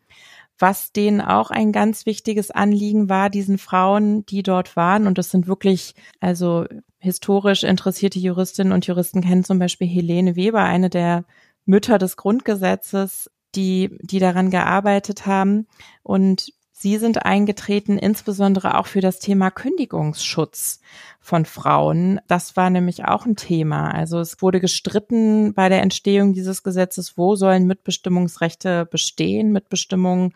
was 0.60 0.92
denen 0.92 1.20
auch 1.20 1.50
ein 1.50 1.72
ganz 1.72 2.06
wichtiges 2.06 2.50
Anliegen 2.50 3.08
war, 3.08 3.30
diesen 3.30 3.56
Frauen, 3.58 4.26
die 4.26 4.42
dort 4.42 4.76
waren. 4.76 5.06
Und 5.06 5.16
das 5.16 5.30
sind 5.30 5.46
wirklich, 5.46 5.94
also 6.20 6.66
historisch 6.98 7.64
interessierte 7.64 8.18
Juristinnen 8.18 8.72
und 8.72 8.86
Juristen 8.86 9.22
kennen 9.22 9.42
zum 9.42 9.58
Beispiel 9.58 9.88
Helene 9.88 10.36
Weber, 10.36 10.62
eine 10.62 10.90
der 10.90 11.24
Mütter 11.64 11.96
des 11.98 12.16
Grundgesetzes, 12.16 13.30
die, 13.54 13.98
die 14.02 14.18
daran 14.18 14.50
gearbeitet 14.50 15.26
haben. 15.26 15.66
Und 16.02 16.52
Sie 16.82 16.96
sind 16.96 17.26
eingetreten, 17.26 17.98
insbesondere 17.98 18.78
auch 18.78 18.86
für 18.86 19.02
das 19.02 19.18
Thema 19.18 19.50
Kündigungsschutz 19.50 20.80
von 21.20 21.44
Frauen. 21.44 22.22
Das 22.26 22.56
war 22.56 22.70
nämlich 22.70 23.04
auch 23.04 23.26
ein 23.26 23.36
Thema. 23.36 23.90
Also 23.90 24.18
es 24.18 24.40
wurde 24.40 24.60
gestritten 24.60 25.52
bei 25.52 25.68
der 25.68 25.82
Entstehung 25.82 26.32
dieses 26.32 26.62
Gesetzes, 26.62 27.18
wo 27.18 27.36
sollen 27.36 27.66
Mitbestimmungsrechte 27.66 28.86
bestehen, 28.86 29.52
Mitbestimmung, 29.52 30.32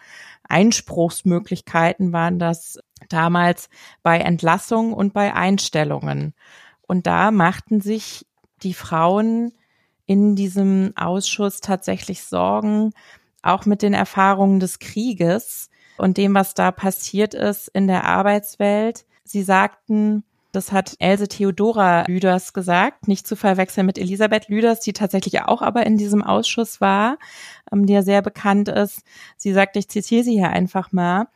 Einspruchsmöglichkeiten 0.46 2.12
waren 2.12 2.38
das 2.38 2.78
damals 3.08 3.70
bei 4.02 4.18
Entlassung 4.18 4.92
und 4.92 5.14
bei 5.14 5.32
Einstellungen. 5.32 6.34
Und 6.82 7.06
da 7.06 7.30
machten 7.30 7.80
sich 7.80 8.26
die 8.62 8.74
Frauen 8.74 9.54
in 10.04 10.36
diesem 10.36 10.92
Ausschuss 10.94 11.62
tatsächlich 11.62 12.22
Sorgen, 12.22 12.92
auch 13.40 13.64
mit 13.64 13.80
den 13.80 13.94
Erfahrungen 13.94 14.60
des 14.60 14.78
Krieges 14.78 15.70
und 15.96 16.16
dem, 16.16 16.34
was 16.34 16.54
da 16.54 16.70
passiert 16.70 17.34
ist 17.34 17.68
in 17.68 17.86
der 17.86 18.04
Arbeitswelt. 18.04 19.04
Sie 19.24 19.42
sagten, 19.42 20.24
das 20.54 20.70
hat 20.70 20.94
Else 21.00 21.26
Theodora 21.28 22.04
Lüders 22.06 22.52
gesagt, 22.52 23.08
nicht 23.08 23.26
zu 23.26 23.34
verwechseln 23.34 23.86
mit 23.86 23.98
Elisabeth 23.98 24.48
Lüders, 24.48 24.80
die 24.80 24.92
tatsächlich 24.92 25.42
auch 25.42 25.62
aber 25.62 25.84
in 25.84 25.96
diesem 25.96 26.22
Ausschuss 26.22 26.80
war, 26.80 27.18
ähm, 27.72 27.86
die 27.86 27.92
ja 27.92 28.02
sehr 28.02 28.22
bekannt 28.22 28.68
ist. 28.68 29.02
Sie 29.36 29.52
sagt, 29.52 29.76
ich 29.76 29.88
zitiere 29.88 30.22
sie 30.22 30.34
hier 30.34 30.50
einfach 30.50 30.92
mal. 30.92 31.26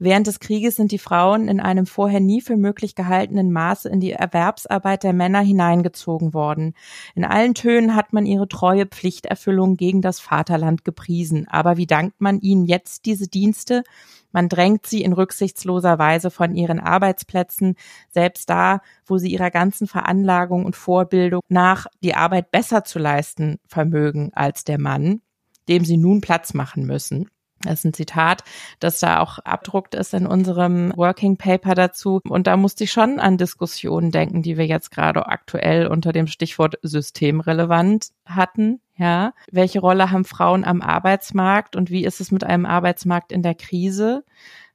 Während 0.00 0.28
des 0.28 0.38
Krieges 0.38 0.76
sind 0.76 0.92
die 0.92 0.98
Frauen 0.98 1.48
in 1.48 1.58
einem 1.58 1.84
vorher 1.84 2.20
nie 2.20 2.40
für 2.40 2.56
möglich 2.56 2.94
gehaltenen 2.94 3.50
Maße 3.50 3.88
in 3.88 3.98
die 3.98 4.12
Erwerbsarbeit 4.12 5.02
der 5.02 5.12
Männer 5.12 5.40
hineingezogen 5.40 6.34
worden. 6.34 6.74
In 7.16 7.24
allen 7.24 7.54
Tönen 7.54 7.96
hat 7.96 8.12
man 8.12 8.24
ihre 8.24 8.46
treue 8.46 8.86
Pflichterfüllung 8.86 9.76
gegen 9.76 10.00
das 10.00 10.20
Vaterland 10.20 10.84
gepriesen. 10.84 11.48
Aber 11.48 11.76
wie 11.78 11.86
dankt 11.86 12.20
man 12.20 12.38
ihnen 12.40 12.64
jetzt 12.64 13.06
diese 13.06 13.26
Dienste? 13.26 13.82
Man 14.30 14.48
drängt 14.48 14.86
sie 14.86 15.02
in 15.02 15.12
rücksichtsloser 15.12 15.98
Weise 15.98 16.30
von 16.30 16.54
ihren 16.54 16.78
Arbeitsplätzen, 16.78 17.74
selbst 18.10 18.48
da, 18.48 18.82
wo 19.04 19.18
sie 19.18 19.32
ihrer 19.32 19.50
ganzen 19.50 19.88
Veranlagung 19.88 20.64
und 20.64 20.76
Vorbildung 20.76 21.40
nach 21.48 21.86
die 22.04 22.14
Arbeit 22.14 22.52
besser 22.52 22.84
zu 22.84 23.00
leisten 23.00 23.58
vermögen 23.66 24.30
als 24.32 24.62
der 24.62 24.78
Mann, 24.78 25.22
dem 25.68 25.84
sie 25.84 25.96
nun 25.96 26.20
Platz 26.20 26.54
machen 26.54 26.86
müssen. 26.86 27.28
Das 27.62 27.80
ist 27.80 27.84
ein 27.84 27.92
Zitat, 27.92 28.44
das 28.78 29.00
da 29.00 29.20
auch 29.20 29.40
abdruckt 29.40 29.94
ist 29.94 30.14
in 30.14 30.26
unserem 30.26 30.92
Working 30.96 31.36
Paper 31.36 31.74
dazu. 31.74 32.20
Und 32.28 32.46
da 32.46 32.56
musste 32.56 32.84
ich 32.84 32.92
schon 32.92 33.18
an 33.18 33.36
Diskussionen 33.36 34.12
denken, 34.12 34.42
die 34.42 34.56
wir 34.56 34.66
jetzt 34.66 34.90
gerade 34.90 35.26
aktuell 35.26 35.88
unter 35.88 36.12
dem 36.12 36.28
Stichwort 36.28 36.78
systemrelevant 36.82 38.10
hatten. 38.24 38.80
Ja, 38.96 39.32
welche 39.50 39.80
Rolle 39.80 40.10
haben 40.10 40.24
Frauen 40.24 40.64
am 40.64 40.82
Arbeitsmarkt 40.82 41.76
und 41.76 41.90
wie 41.90 42.04
ist 42.04 42.20
es 42.20 42.32
mit 42.32 42.42
einem 42.42 42.66
Arbeitsmarkt 42.66 43.30
in 43.30 43.42
der 43.42 43.54
Krise? 43.54 44.24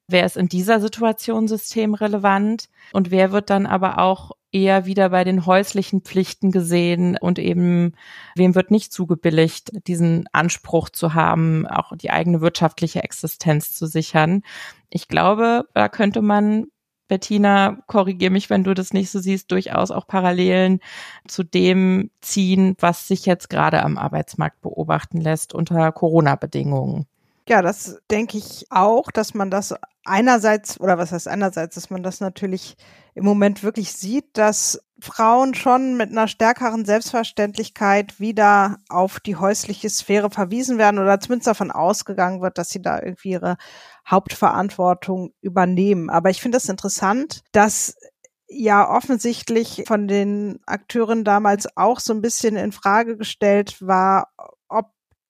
Wer 0.07 0.25
ist 0.25 0.37
in 0.37 0.47
dieser 0.47 0.79
Situation 0.79 1.47
systemrelevant 1.47 2.69
und 2.91 3.11
wer 3.11 3.31
wird 3.31 3.49
dann 3.49 3.65
aber 3.65 3.99
auch 3.99 4.31
eher 4.53 4.86
wieder 4.86 5.10
bei 5.10 5.24
den 5.24 5.45
häuslichen 5.45 6.01
Pflichten 6.01 6.51
gesehen 6.51 7.17
und 7.19 7.39
eben 7.39 7.93
wem 8.36 8.55
wird 8.55 8.72
nicht 8.72 8.93
zugebilligt, 8.93 9.72
diesen 9.88 10.27
Anspruch 10.31 10.89
zu 10.89 11.13
haben, 11.13 11.67
auch 11.67 11.95
die 11.98 12.12
eigene 12.12 12.41
wirtschaftliche 12.41 13.03
Existenz 13.03 13.74
zu 13.74 13.88
sichern. 13.88 14.43
Ich 14.89 15.07
glaube, 15.07 15.67
da 15.74 15.89
könnte 15.89 16.22
man 16.22 16.67
Bettina, 17.07 17.77
korrigier 17.88 18.31
mich, 18.31 18.50
wenn 18.50 18.63
du 18.63 18.74
das 18.74 18.93
nicht 18.93 19.12
so 19.12 19.19
siehst, 19.19 19.51
durchaus 19.51 19.91
auch 19.91 20.07
Parallelen 20.07 20.79
zu 21.27 21.43
dem 21.43 22.10
ziehen, 22.22 22.75
was 22.79 23.07
sich 23.07 23.25
jetzt 23.25 23.50
gerade 23.50 23.83
am 23.83 23.98
Arbeitsmarkt 23.98 24.62
beobachten 24.62 25.19
lässt 25.19 25.53
unter 25.53 25.91
Corona-Bedingungen. 25.91 27.05
Ja, 27.48 27.62
das 27.62 28.00
denke 28.10 28.38
ich 28.38 28.67
auch, 28.69 29.12
dass 29.12 29.33
man 29.33 29.51
das 29.51 29.75
einerseits, 30.05 30.79
oder 30.79 30.98
was 30.98 31.12
heißt 31.12 31.27
einerseits, 31.27 31.75
dass 31.75 31.89
man 31.89 32.01
das 32.01 32.22
natürlich 32.22 32.77
im 33.15 33.25
Moment 33.25 33.63
wirklich 33.63 33.93
sieht, 33.93 34.38
dass 34.38 34.82
Frauen 35.00 35.53
schon 35.53 35.98
mit 35.98 36.12
einer 36.12 36.27
stärkeren 36.27 36.86
Selbstverständlichkeit 36.86 38.20
wieder 38.20 38.77
auf 38.89 39.20
die 39.20 39.36
häusliche 39.36 39.89
Sphäre 39.89 40.29
verwiesen 40.29 40.77
werden 40.77 41.00
oder 41.00 41.20
zumindest 41.20 41.48
davon 41.48 41.72
ausgegangen 41.72 42.41
wird, 42.41 42.58
dass 42.58 42.70
sie 42.70 42.82
da 42.82 43.01
irgendwie 43.01 43.32
ihre 43.32 43.58
Hauptverantwortung 44.10 45.34
übernehmen. 45.41 46.10
Aber 46.10 46.29
ich 46.29 46.41
finde 46.41 46.58
es 46.58 46.63
das 46.63 46.70
interessant, 46.70 47.41
dass 47.51 47.96
ja 48.48 48.89
offensichtlich 48.89 49.84
von 49.88 50.08
den 50.08 50.60
Akteuren 50.65 51.24
damals 51.24 51.67
auch 51.75 52.00
so 52.00 52.13
ein 52.13 52.22
bisschen 52.22 52.55
in 52.55 52.72
Frage 52.72 53.17
gestellt 53.17 53.77
war, 53.82 54.29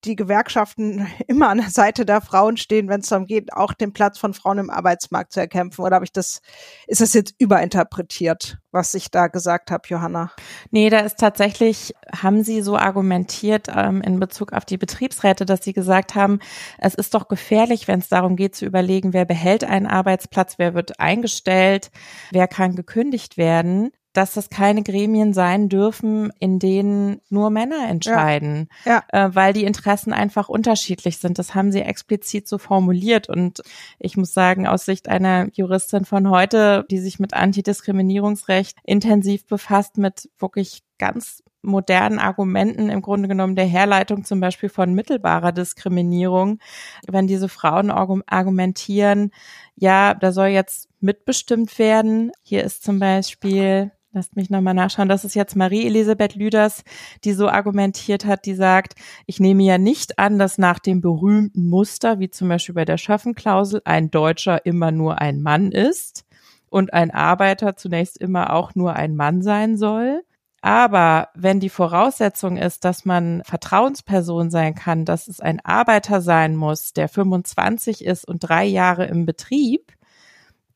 die 0.06 0.16
Gewerkschaften 0.16 1.08
immer 1.28 1.50
an 1.50 1.60
der 1.60 1.70
Seite 1.70 2.06
der 2.06 2.22
Frauen 2.22 2.58
stehen, 2.58 2.90
wenn 2.90 3.02
es 3.02 3.10
darum 3.10 3.26
geht, 3.26 3.54
auch 3.54 3.74
den 3.74 3.94
Platz 3.94 4.18
von 4.18 4.34
Frauen 4.34 4.60
im 4.60 4.70
Arbeitsmarkt 4.70 5.34
zu 5.34 5.40
erkämpfen? 5.40 5.84
Oder 5.84 5.96
habe 5.96 6.06
ich 6.06 6.12
das, 6.12 6.42
ist 6.88 7.02
das 7.02 7.14
jetzt 7.14 7.36
überinterpretiert, 7.40 8.58
was 8.72 8.94
ich 8.94 9.12
da 9.12 9.28
gesagt 9.28 9.72
habe, 9.72 9.84
Johanna? 9.88 10.32
Nee, 10.72 10.90
da 10.90 11.00
ist 11.00 11.20
tatsächlich, 11.20 11.94
haben 12.16 12.44
Sie 12.44 12.62
so 12.62 12.78
argumentiert 12.78 13.68
ähm, 13.74 14.02
in 14.02 14.20
Bezug 14.20 14.54
auf 14.54 14.66
die 14.66 14.78
Betriebsräte, 14.78 15.46
dass 15.46 15.64
Sie 15.64 15.74
gesagt 15.74 16.16
haben, 16.16 16.40
es 16.78 16.96
ist 16.96 17.14
doch 17.14 17.28
gefährlich, 17.28 17.88
wenn 17.88 18.00
es 18.00 18.10
darum 18.10 18.36
geht 18.36 18.56
zu 18.56 18.66
überlegen, 18.66 19.14
wer 19.14 19.26
behält 19.26 19.64
einen 19.64 19.88
Arbeitsplatz, 19.88 20.56
wer 20.58 20.74
wird 20.74 21.00
eingestellt, 21.00 21.92
wer 22.32 22.48
kann 22.48 22.76
gekündigt 22.76 23.38
werden 23.38 23.92
dass 24.14 24.34
das 24.36 24.50
keine 24.50 24.84
Gremien 24.84 25.34
sein 25.34 25.70
dürfen, 25.70 26.32
in 26.40 26.60
denen 26.60 27.20
nur 27.30 27.50
Männer 27.50 27.90
entscheiden, 27.90 28.70
ja. 28.86 29.04
Ja. 29.12 29.26
Äh, 29.28 29.36
weil 29.36 29.54
die 29.54 29.66
Interessen 29.66 30.14
einfach 30.14 30.50
unterschiedlich 30.50 31.18
sind. 31.18 31.40
Das 31.40 31.56
haben 31.56 31.72
sie 31.72 31.82
explizit 31.82 32.48
so 32.48 32.60
formuliert. 32.60 33.28
Und 33.28 33.62
ich 34.00 34.16
muss 34.16 34.34
sagen, 34.34 34.68
aus 34.68 34.86
Sicht 34.86 35.10
einer 35.10 35.48
Juristin 35.54 36.06
von 36.06 36.30
heute, 36.30 36.86
die 36.92 37.00
sich 37.00 37.20
mit 37.20 37.34
Antidiskriminierungsrecht 37.34 38.78
intensiv 38.84 39.48
befasst, 39.48 39.98
mit 39.98 40.30
wirklich 40.38 40.84
ganz 41.00 41.44
modernen 41.64 42.20
Argumenten 42.20 42.90
im 42.90 43.02
Grunde 43.02 43.28
genommen 43.28 43.56
der 43.56 43.66
Herleitung 43.66 44.26
zum 44.26 44.40
Beispiel 44.40 44.70
von 44.70 44.94
mittelbarer 44.94 45.54
Diskriminierung, 45.54 46.60
wenn 47.08 47.26
diese 47.26 47.50
Frauen 47.50 47.90
argumentieren, 47.90 49.32
ja, 49.76 50.14
da 50.14 50.32
soll 50.32 50.48
jetzt 50.48 50.90
mitbestimmt 51.00 51.80
werden. 51.80 52.32
Hier 52.44 52.64
ist 52.64 52.84
zum 52.84 53.00
Beispiel 53.00 53.92
Lasst 54.16 54.36
mich 54.36 54.52
nochmal 54.52 54.76
nachschauen. 54.76 55.10
Das 55.10 55.26
ist 55.26 55.34
jetzt 55.34 55.56
Marie-Elisabeth 55.56 56.36
Lüders, 56.36 56.84
die 57.24 57.34
so 57.34 57.50
argumentiert 57.50 58.26
hat, 58.26 58.46
die 58.46 58.54
sagt, 58.54 58.94
ich 59.26 59.40
nehme 59.40 59.64
ja 59.64 59.80
nicht 59.80 60.20
an, 60.20 60.38
dass 60.38 60.60
nach 60.60 60.78
dem 60.78 61.02
berühmten 61.02 61.68
Muster, 61.68 62.20
wie 62.20 62.30
zum 62.30 62.48
Beispiel 62.48 62.76
bei 62.76 62.86
der 62.86 63.00
Schaffenklausel, 63.00 63.82
ein 63.86 64.12
Deutscher 64.12 64.68
immer 64.68 64.92
nur 64.92 65.20
ein 65.20 65.42
Mann 65.42 65.72
ist 65.72 66.26
und 66.70 66.94
ein 66.94 67.10
Arbeiter 67.10 67.76
zunächst 67.76 68.20
immer 68.20 68.54
auch 68.54 68.76
nur 68.76 68.94
ein 68.94 69.16
Mann 69.16 69.42
sein 69.42 69.78
soll. 69.78 70.22
Aber 70.62 71.30
wenn 71.34 71.60
die 71.60 71.70
Voraussetzung 71.70 72.56
ist, 72.58 72.86
dass 72.86 73.06
man 73.06 73.42
Vertrauensperson 73.46 74.52
sein 74.52 74.76
kann, 74.76 75.06
dass 75.06 75.28
es 75.28 75.40
ein 75.40 75.60
Arbeiter 75.66 76.22
sein 76.22 76.56
muss, 76.56 76.94
der 76.94 77.10
25 77.10 78.06
ist 78.06 78.28
und 78.28 78.42
drei 78.48 78.64
Jahre 78.64 79.06
im 79.06 79.26
Betrieb, 79.26 79.92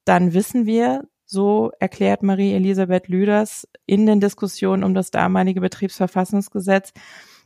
dann 0.05 0.33
wissen 0.33 0.65
wir, 0.65 1.03
so 1.27 1.71
erklärt 1.79 2.23
Marie-Elisabeth 2.23 3.09
Lüders 3.09 3.67
in 3.85 4.05
den 4.05 4.19
Diskussionen 4.19 4.83
um 4.83 4.95
das 4.95 5.11
damalige 5.11 5.61
Betriebsverfassungsgesetz, 5.61 6.93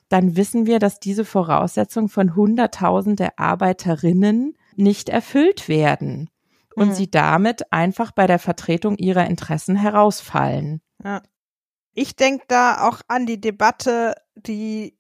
dann 0.08 0.36
wissen 0.36 0.66
wir, 0.66 0.80
dass 0.80 1.00
diese 1.00 1.26
Voraussetzungen 1.26 2.08
von 2.08 2.36
Hunderttausend 2.36 3.20
der 3.20 3.40
Arbeiterinnen 3.40 4.56
nicht 4.76 5.10
erfüllt 5.10 5.68
werden 5.68 6.30
und 6.76 6.90
mhm. 6.90 6.94
sie 6.94 7.10
damit 7.10 7.72
einfach 7.74 8.12
bei 8.12 8.28
der 8.28 8.40
Vertretung 8.40 8.98
ihrer 8.98 9.26
Interessen 9.26 9.76
herausfallen. 9.76 10.82
Ja. 11.04 11.22
Ich 11.94 12.16
denke 12.16 12.46
da 12.48 12.88
auch 12.88 13.02
an 13.08 13.26
die 13.26 13.42
Debatte, 13.42 14.16
die 14.48 14.96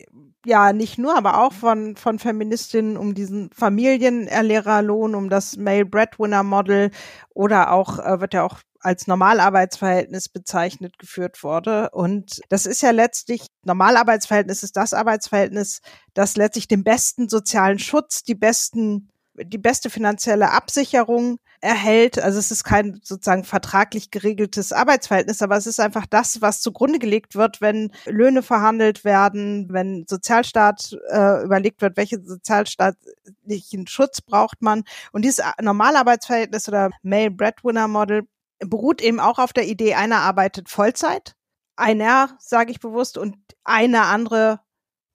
ja 0.45 0.74
nicht 0.74 0.98
nur, 0.98 1.15
aber 1.15 1.39
auch 1.39 1.53
von, 1.53 1.95
von 1.95 2.19
Feministinnen 2.19 2.98
um 2.98 3.13
diesen 3.13 3.51
Familienlehrerlohn, 3.51 5.15
um 5.15 5.29
das 5.29 5.57
Male 5.57 5.86
Breadwinner 5.86 6.43
Model 6.43 6.91
oder 7.33 7.71
auch, 7.71 8.00
äh, 8.00 8.19
wird 8.19 8.33
ja 8.33 8.43
auch 8.43 8.60
als 8.79 9.07
Normalarbeitsverhältnis 9.07 10.29
bezeichnet 10.29 10.98
geführt 10.98 11.43
wurde. 11.43 11.91
Und 11.91 12.41
das 12.50 12.65
ist 12.65 12.81
ja 12.81 12.91
letztlich, 12.91 13.45
Normalarbeitsverhältnis 13.63 14.63
ist 14.63 14.75
das 14.75 14.93
Arbeitsverhältnis, 14.93 15.81
das 16.13 16.36
letztlich 16.36 16.67
den 16.67 16.83
besten 16.83 17.29
sozialen 17.29 17.77
Schutz, 17.77 18.24
die 18.24 18.36
besten, 18.36 19.10
die 19.36 19.60
beste 19.60 19.89
finanzielle 19.89 20.51
Absicherung 20.51 21.38
erhält. 21.62 22.20
Also 22.20 22.39
es 22.39 22.51
ist 22.51 22.63
kein 22.63 23.00
sozusagen 23.03 23.44
vertraglich 23.44 24.12
geregeltes 24.12 24.74
Arbeitsverhältnis, 24.74 25.41
aber 25.41 25.56
es 25.58 25.68
ist 25.68 25.80
einfach 25.80 26.06
das, 26.08 26.41
was 26.41 26.62
zugrunde 26.62 27.00
gelegt 27.00 27.36
wird, 27.36 27.62
wenn 27.62 27.91
Löhne 28.06 28.41
verhandelt 28.41 29.06
werden, 29.06 29.68
wenn 29.72 30.06
Sozialstaat 30.08 30.98
äh, 31.10 31.44
überlegt 31.44 31.82
wird, 31.82 31.98
welche 31.98 32.22
sozialstaatlichen 32.22 33.88
Schutz 33.88 34.22
braucht 34.22 34.62
man. 34.62 34.84
Und 35.12 35.24
dieses 35.24 35.46
Normalarbeitsverhältnis 35.62 36.68
oder 36.68 36.89
Male 37.03 37.32
Breadwinner 37.32 37.88
Model 37.88 38.24
beruht 38.60 39.01
eben 39.01 39.20
auch 39.20 39.39
auf 39.39 39.53
der 39.53 39.68
Idee, 39.68 39.96
einer 39.96 40.18
arbeitet 40.18 40.70
Vollzeit, 40.70 41.36
einer, 41.75 42.38
sage 42.39 42.72
ich 42.72 42.80
bewusst, 42.80 43.18
und 43.18 43.38
eine 43.63 44.03
andere 44.03 44.60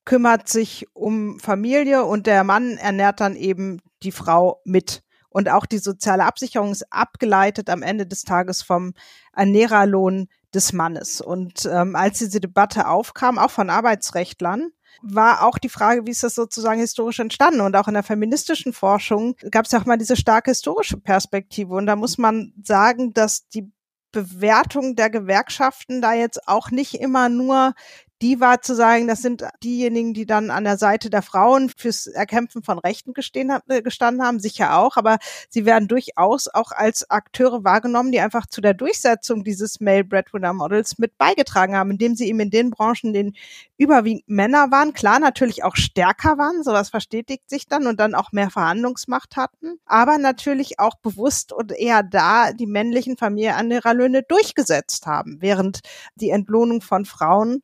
kümmert 0.04 0.48
sich 0.48 0.86
um 0.94 1.38
Familie 1.40 2.04
und 2.04 2.26
der 2.26 2.44
Mann 2.44 2.76
ernährt 2.76 3.20
dann 3.20 3.34
eben 3.36 3.80
die 4.02 4.12
Frau 4.12 4.60
mit. 4.64 5.02
Und 5.36 5.50
auch 5.50 5.66
die 5.66 5.76
soziale 5.76 6.24
Absicherung 6.24 6.72
ist 6.72 6.90
abgeleitet 6.90 7.68
am 7.68 7.82
Ende 7.82 8.06
des 8.06 8.22
Tages 8.22 8.62
vom 8.62 8.94
Ernährerlohn 9.34 10.28
des 10.54 10.72
Mannes. 10.72 11.20
Und 11.20 11.68
ähm, 11.70 11.94
als 11.94 12.20
diese 12.20 12.40
Debatte 12.40 12.88
aufkam, 12.88 13.38
auch 13.38 13.50
von 13.50 13.68
Arbeitsrechtlern, 13.68 14.70
war 15.02 15.44
auch 15.44 15.58
die 15.58 15.68
Frage, 15.68 16.06
wie 16.06 16.12
ist 16.12 16.22
das 16.22 16.36
sozusagen 16.36 16.80
historisch 16.80 17.18
entstanden? 17.18 17.60
Und 17.60 17.76
auch 17.76 17.86
in 17.86 17.92
der 17.92 18.02
feministischen 18.02 18.72
Forschung 18.72 19.36
gab 19.50 19.66
es 19.66 19.72
ja 19.72 19.78
auch 19.78 19.84
mal 19.84 19.98
diese 19.98 20.16
starke 20.16 20.52
historische 20.52 20.96
Perspektive. 20.96 21.74
Und 21.74 21.84
da 21.84 21.96
muss 21.96 22.16
man 22.16 22.54
sagen, 22.62 23.12
dass 23.12 23.46
die 23.50 23.70
Bewertung 24.12 24.96
der 24.96 25.10
Gewerkschaften 25.10 26.00
da 26.00 26.14
jetzt 26.14 26.48
auch 26.48 26.70
nicht 26.70 26.94
immer 26.94 27.28
nur 27.28 27.74
die 28.22 28.40
war 28.40 28.62
zu 28.62 28.74
sagen, 28.74 29.06
das 29.06 29.20
sind 29.20 29.44
diejenigen, 29.62 30.14
die 30.14 30.24
dann 30.24 30.50
an 30.50 30.64
der 30.64 30.78
Seite 30.78 31.10
der 31.10 31.22
Frauen 31.22 31.68
fürs 31.68 32.06
Erkämpfen 32.06 32.62
von 32.62 32.78
Rechten 32.78 33.12
äh, 33.14 33.82
gestanden 33.82 34.24
haben, 34.24 34.40
sicher 34.40 34.78
auch, 34.78 34.96
aber 34.96 35.18
sie 35.50 35.66
werden 35.66 35.86
durchaus 35.86 36.48
auch 36.48 36.72
als 36.72 37.10
Akteure 37.10 37.62
wahrgenommen, 37.62 38.12
die 38.12 38.20
einfach 38.20 38.46
zu 38.46 38.60
der 38.60 38.74
Durchsetzung 38.74 39.44
dieses 39.44 39.80
Male 39.80 40.04
Breadwinner 40.04 40.54
Models 40.54 40.98
mit 40.98 41.18
beigetragen 41.18 41.76
haben, 41.76 41.90
indem 41.90 42.16
sie 42.16 42.28
eben 42.28 42.40
in 42.40 42.50
den 42.50 42.70
Branchen, 42.70 43.12
den 43.12 43.34
überwiegend 43.76 44.28
Männer 44.28 44.70
waren, 44.70 44.94
klar 44.94 45.18
natürlich 45.18 45.62
auch 45.62 45.76
stärker 45.76 46.38
waren, 46.38 46.62
sowas 46.62 46.88
verstetigt 46.88 47.50
sich 47.50 47.66
dann 47.66 47.86
und 47.86 48.00
dann 48.00 48.14
auch 48.14 48.32
mehr 48.32 48.50
Verhandlungsmacht 48.50 49.36
hatten, 49.36 49.78
aber 49.84 50.16
natürlich 50.16 50.78
auch 50.78 50.94
bewusst 50.96 51.52
und 51.52 51.72
eher 51.72 52.02
da 52.02 52.52
die 52.52 52.66
männlichen 52.66 53.18
Familienernährerlöhne 53.18 54.22
durchgesetzt 54.22 55.06
haben, 55.06 55.38
während 55.40 55.80
die 56.14 56.30
Entlohnung 56.30 56.80
von 56.80 57.04
Frauen 57.04 57.62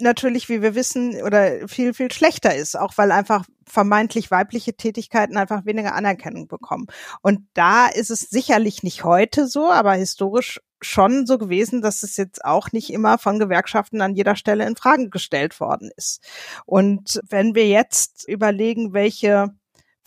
natürlich, 0.00 0.48
wie 0.48 0.62
wir 0.62 0.74
wissen, 0.74 1.22
oder 1.22 1.68
viel, 1.68 1.94
viel 1.94 2.12
schlechter 2.12 2.54
ist, 2.54 2.78
auch 2.78 2.96
weil 2.96 3.12
einfach 3.12 3.44
vermeintlich 3.66 4.30
weibliche 4.30 4.74
Tätigkeiten 4.74 5.36
einfach 5.36 5.64
weniger 5.64 5.94
Anerkennung 5.94 6.48
bekommen. 6.48 6.86
Und 7.22 7.46
da 7.54 7.86
ist 7.86 8.10
es 8.10 8.20
sicherlich 8.20 8.82
nicht 8.82 9.04
heute 9.04 9.46
so, 9.46 9.70
aber 9.70 9.92
historisch 9.94 10.60
schon 10.82 11.26
so 11.26 11.38
gewesen, 11.38 11.82
dass 11.82 12.02
es 12.02 12.16
jetzt 12.16 12.44
auch 12.44 12.72
nicht 12.72 12.90
immer 12.90 13.18
von 13.18 13.38
Gewerkschaften 13.38 14.00
an 14.00 14.14
jeder 14.14 14.34
Stelle 14.34 14.66
in 14.66 14.76
Frage 14.76 15.10
gestellt 15.10 15.60
worden 15.60 15.90
ist. 15.96 16.22
Und 16.64 17.20
wenn 17.28 17.54
wir 17.54 17.68
jetzt 17.68 18.26
überlegen, 18.26 18.92
welche 18.92 19.54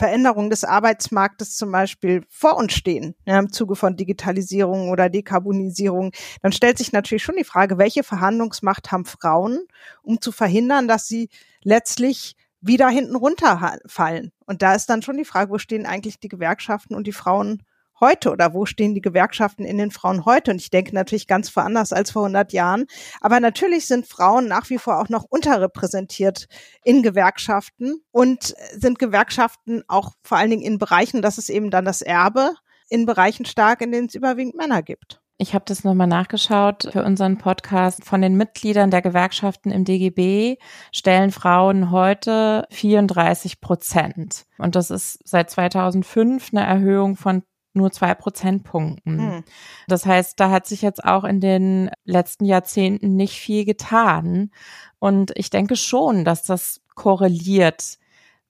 Veränderungen 0.03 0.49
des 0.49 0.65
Arbeitsmarktes 0.65 1.55
zum 1.55 1.71
Beispiel 1.71 2.25
vor 2.27 2.57
uns 2.57 2.73
stehen, 2.73 3.15
ja, 3.25 3.39
im 3.39 3.53
Zuge 3.53 3.77
von 3.77 3.95
Digitalisierung 3.95 4.89
oder 4.89 5.07
Dekarbonisierung, 5.07 6.11
dann 6.41 6.51
stellt 6.51 6.77
sich 6.77 6.91
natürlich 6.91 7.23
schon 7.23 7.37
die 7.37 7.45
Frage, 7.45 7.77
welche 7.77 8.03
Verhandlungsmacht 8.03 8.91
haben 8.91 9.05
Frauen, 9.05 9.61
um 10.01 10.19
zu 10.19 10.33
verhindern, 10.33 10.89
dass 10.89 11.07
sie 11.07 11.29
letztlich 11.63 12.35
wieder 12.59 12.89
hinten 12.89 13.15
runterfallen. 13.15 14.33
Und 14.45 14.61
da 14.61 14.73
ist 14.75 14.89
dann 14.89 15.03
schon 15.03 15.15
die 15.15 15.23
Frage, 15.23 15.51
wo 15.51 15.57
stehen 15.57 15.85
eigentlich 15.85 16.19
die 16.19 16.27
Gewerkschaften 16.27 16.95
und 16.95 17.07
die 17.07 17.13
Frauen 17.13 17.63
heute 18.03 18.31
oder 18.31 18.53
wo 18.53 18.65
stehen 18.65 18.93
die 18.93 19.01
Gewerkschaften 19.01 19.63
in 19.63 19.77
den 19.77 19.91
Frauen 19.91 20.25
heute? 20.25 20.51
Und 20.51 20.59
ich 20.59 20.69
denke 20.69 20.93
natürlich 20.93 21.25
ganz 21.25 21.55
woanders 21.55 21.93
als 21.93 22.11
vor 22.11 22.23
100 22.23 22.51
Jahren. 22.51 22.85
Aber 23.21 23.39
natürlich 23.39 23.87
sind 23.87 24.05
Frauen 24.05 24.47
nach 24.47 24.69
wie 24.69 24.77
vor 24.77 24.99
auch 24.99 25.07
noch 25.07 25.23
unterrepräsentiert 25.23 26.47
in 26.83 27.01
Gewerkschaften 27.01 27.95
und 28.11 28.53
sind 28.77 28.99
Gewerkschaften 28.99 29.83
auch 29.87 30.11
vor 30.21 30.37
allen 30.37 30.49
Dingen 30.49 30.63
in 30.63 30.77
Bereichen, 30.77 31.21
das 31.21 31.37
ist 31.37 31.49
eben 31.49 31.71
dann 31.71 31.85
das 31.85 32.01
Erbe, 32.01 32.53
in 32.89 33.05
Bereichen 33.05 33.45
stark, 33.45 33.81
in 33.81 33.91
denen 33.93 34.07
es 34.07 34.15
überwiegend 34.15 34.55
Männer 34.55 34.83
gibt. 34.83 35.23
Ich 35.37 35.53
habe 35.55 35.65
das 35.67 35.83
nochmal 35.83 36.07
nachgeschaut 36.07 36.89
für 36.91 37.03
unseren 37.03 37.37
Podcast. 37.37 38.05
Von 38.05 38.21
den 38.21 38.35
Mitgliedern 38.35 38.91
der 38.91 39.01
Gewerkschaften 39.01 39.71
im 39.71 39.83
DGB 39.83 40.57
stellen 40.91 41.31
Frauen 41.31 41.89
heute 41.91 42.65
34 42.69 43.59
Prozent. 43.59 44.45
Und 44.57 44.75
das 44.75 44.91
ist 44.91 45.19
seit 45.27 45.49
2005 45.49 46.51
eine 46.53 46.65
Erhöhung 46.65 47.15
von 47.15 47.43
nur 47.73 47.91
zwei 47.91 48.13
Prozentpunkten. 48.13 49.19
Hm. 49.19 49.43
Das 49.87 50.05
heißt, 50.05 50.39
da 50.39 50.49
hat 50.49 50.67
sich 50.67 50.81
jetzt 50.81 51.03
auch 51.03 51.23
in 51.23 51.39
den 51.39 51.89
letzten 52.05 52.45
Jahrzehnten 52.45 53.15
nicht 53.15 53.39
viel 53.39 53.65
getan. 53.65 54.51
Und 54.99 55.31
ich 55.35 55.49
denke 55.49 55.75
schon, 55.75 56.23
dass 56.25 56.43
das 56.43 56.81
korreliert 56.95 57.97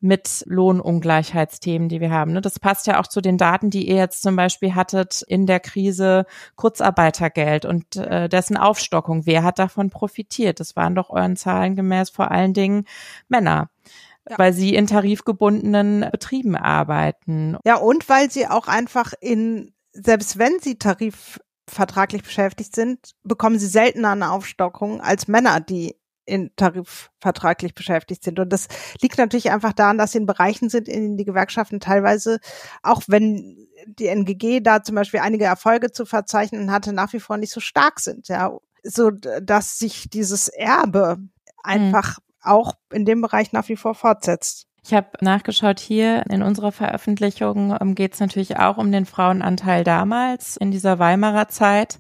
mit 0.03 0.43
Lohnungleichheitsthemen, 0.47 1.87
die 1.87 2.01
wir 2.01 2.11
haben. 2.11 2.33
Ne? 2.33 2.41
Das 2.41 2.59
passt 2.59 2.87
ja 2.87 2.99
auch 2.99 3.07
zu 3.07 3.21
den 3.21 3.37
Daten, 3.37 3.69
die 3.69 3.87
ihr 3.87 3.95
jetzt 3.95 4.21
zum 4.21 4.35
Beispiel 4.35 4.75
hattet 4.75 5.21
in 5.21 5.45
der 5.45 5.61
Krise 5.61 6.25
Kurzarbeitergeld 6.57 7.63
und 7.63 7.95
äh, 7.95 8.27
dessen 8.27 8.57
Aufstockung. 8.57 9.25
Wer 9.25 9.43
hat 9.43 9.59
davon 9.59 9.89
profitiert? 9.89 10.59
Das 10.59 10.75
waren 10.75 10.93
doch 10.93 11.09
euren 11.09 11.37
Zahlen 11.37 11.77
gemäß 11.77 12.09
vor 12.09 12.31
allen 12.31 12.53
Dingen 12.53 12.85
Männer 13.29 13.69
ja. 14.29 14.37
weil 14.37 14.53
sie 14.53 14.75
in 14.75 14.87
tarifgebundenen 14.87 16.07
Betrieben 16.11 16.55
arbeiten. 16.55 17.57
Ja, 17.65 17.75
und 17.75 18.07
weil 18.09 18.31
sie 18.31 18.47
auch 18.47 18.67
einfach 18.67 19.13
in, 19.19 19.73
selbst 19.91 20.37
wenn 20.37 20.59
sie 20.59 20.77
tarifvertraglich 20.77 22.23
beschäftigt 22.23 22.75
sind, 22.75 23.11
bekommen 23.23 23.59
sie 23.59 23.67
seltener 23.67 24.11
eine 24.11 24.31
Aufstockung 24.31 25.01
als 25.01 25.27
Männer, 25.27 25.59
die 25.59 25.95
in 26.25 26.51
tarifvertraglich 26.55 27.73
beschäftigt 27.73 28.23
sind. 28.23 28.39
Und 28.39 28.49
das 28.49 28.67
liegt 29.01 29.17
natürlich 29.17 29.51
einfach 29.51 29.73
daran, 29.73 29.97
dass 29.97 30.13
sie 30.13 30.19
in 30.19 30.25
Bereichen 30.25 30.69
sind, 30.69 30.87
in 30.87 31.01
denen 31.01 31.17
die 31.17 31.25
Gewerkschaften 31.25 31.81
teilweise, 31.81 32.39
auch 32.81 33.01
wenn 33.07 33.67
die 33.87 34.07
NGG 34.07 34.61
da 34.61 34.83
zum 34.83 34.95
Beispiel 34.95 35.19
einige 35.19 35.43
Erfolge 35.43 35.91
zu 35.91 36.05
verzeichnen 36.05 36.71
hatte, 36.71 36.93
nach 36.93 37.11
wie 37.11 37.19
vor 37.19 37.35
nicht 37.35 37.51
so 37.51 37.59
stark 37.59 37.99
sind, 37.99 38.29
ja, 38.29 38.57
so 38.83 39.11
dass 39.11 39.77
sich 39.77 40.09
dieses 40.09 40.47
Erbe 40.47 41.17
mhm. 41.17 41.29
Auch 42.43 42.73
in 42.91 43.05
dem 43.05 43.21
Bereich 43.21 43.51
nach 43.53 43.67
wie 43.69 43.75
vor 43.75 43.95
fortsetzt. 43.95 44.67
Ich 44.85 44.93
habe 44.93 45.07
nachgeschaut 45.21 45.79
hier 45.79 46.25
in 46.29 46.43
unserer 46.43 46.73
Veröffentlichung 46.73 47.75
ähm, 47.79 47.95
geht 47.95 48.15
es 48.15 48.19
natürlich 48.19 48.57
auch 48.57 48.77
um 48.77 48.91
den 48.91 49.05
Frauenanteil 49.05 49.85
damals 49.85 50.57
in 50.57 50.71
dieser 50.71 50.99
Weimarer 50.99 51.47
Zeit. 51.47 51.99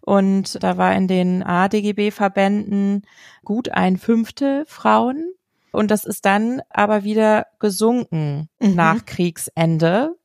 Und 0.00 0.62
da 0.62 0.76
war 0.76 0.94
in 0.94 1.06
den 1.06 1.44
ADGB-Verbänden 1.44 3.02
gut 3.44 3.68
ein 3.68 3.96
Fünftel 3.96 4.64
Frauen. 4.66 5.32
Und 5.70 5.90
das 5.90 6.04
ist 6.04 6.24
dann 6.24 6.62
aber 6.70 7.04
wieder 7.04 7.46
gesunken 7.60 8.48
mhm. 8.58 8.74
nach 8.74 9.04
Kriegsende 9.04 10.16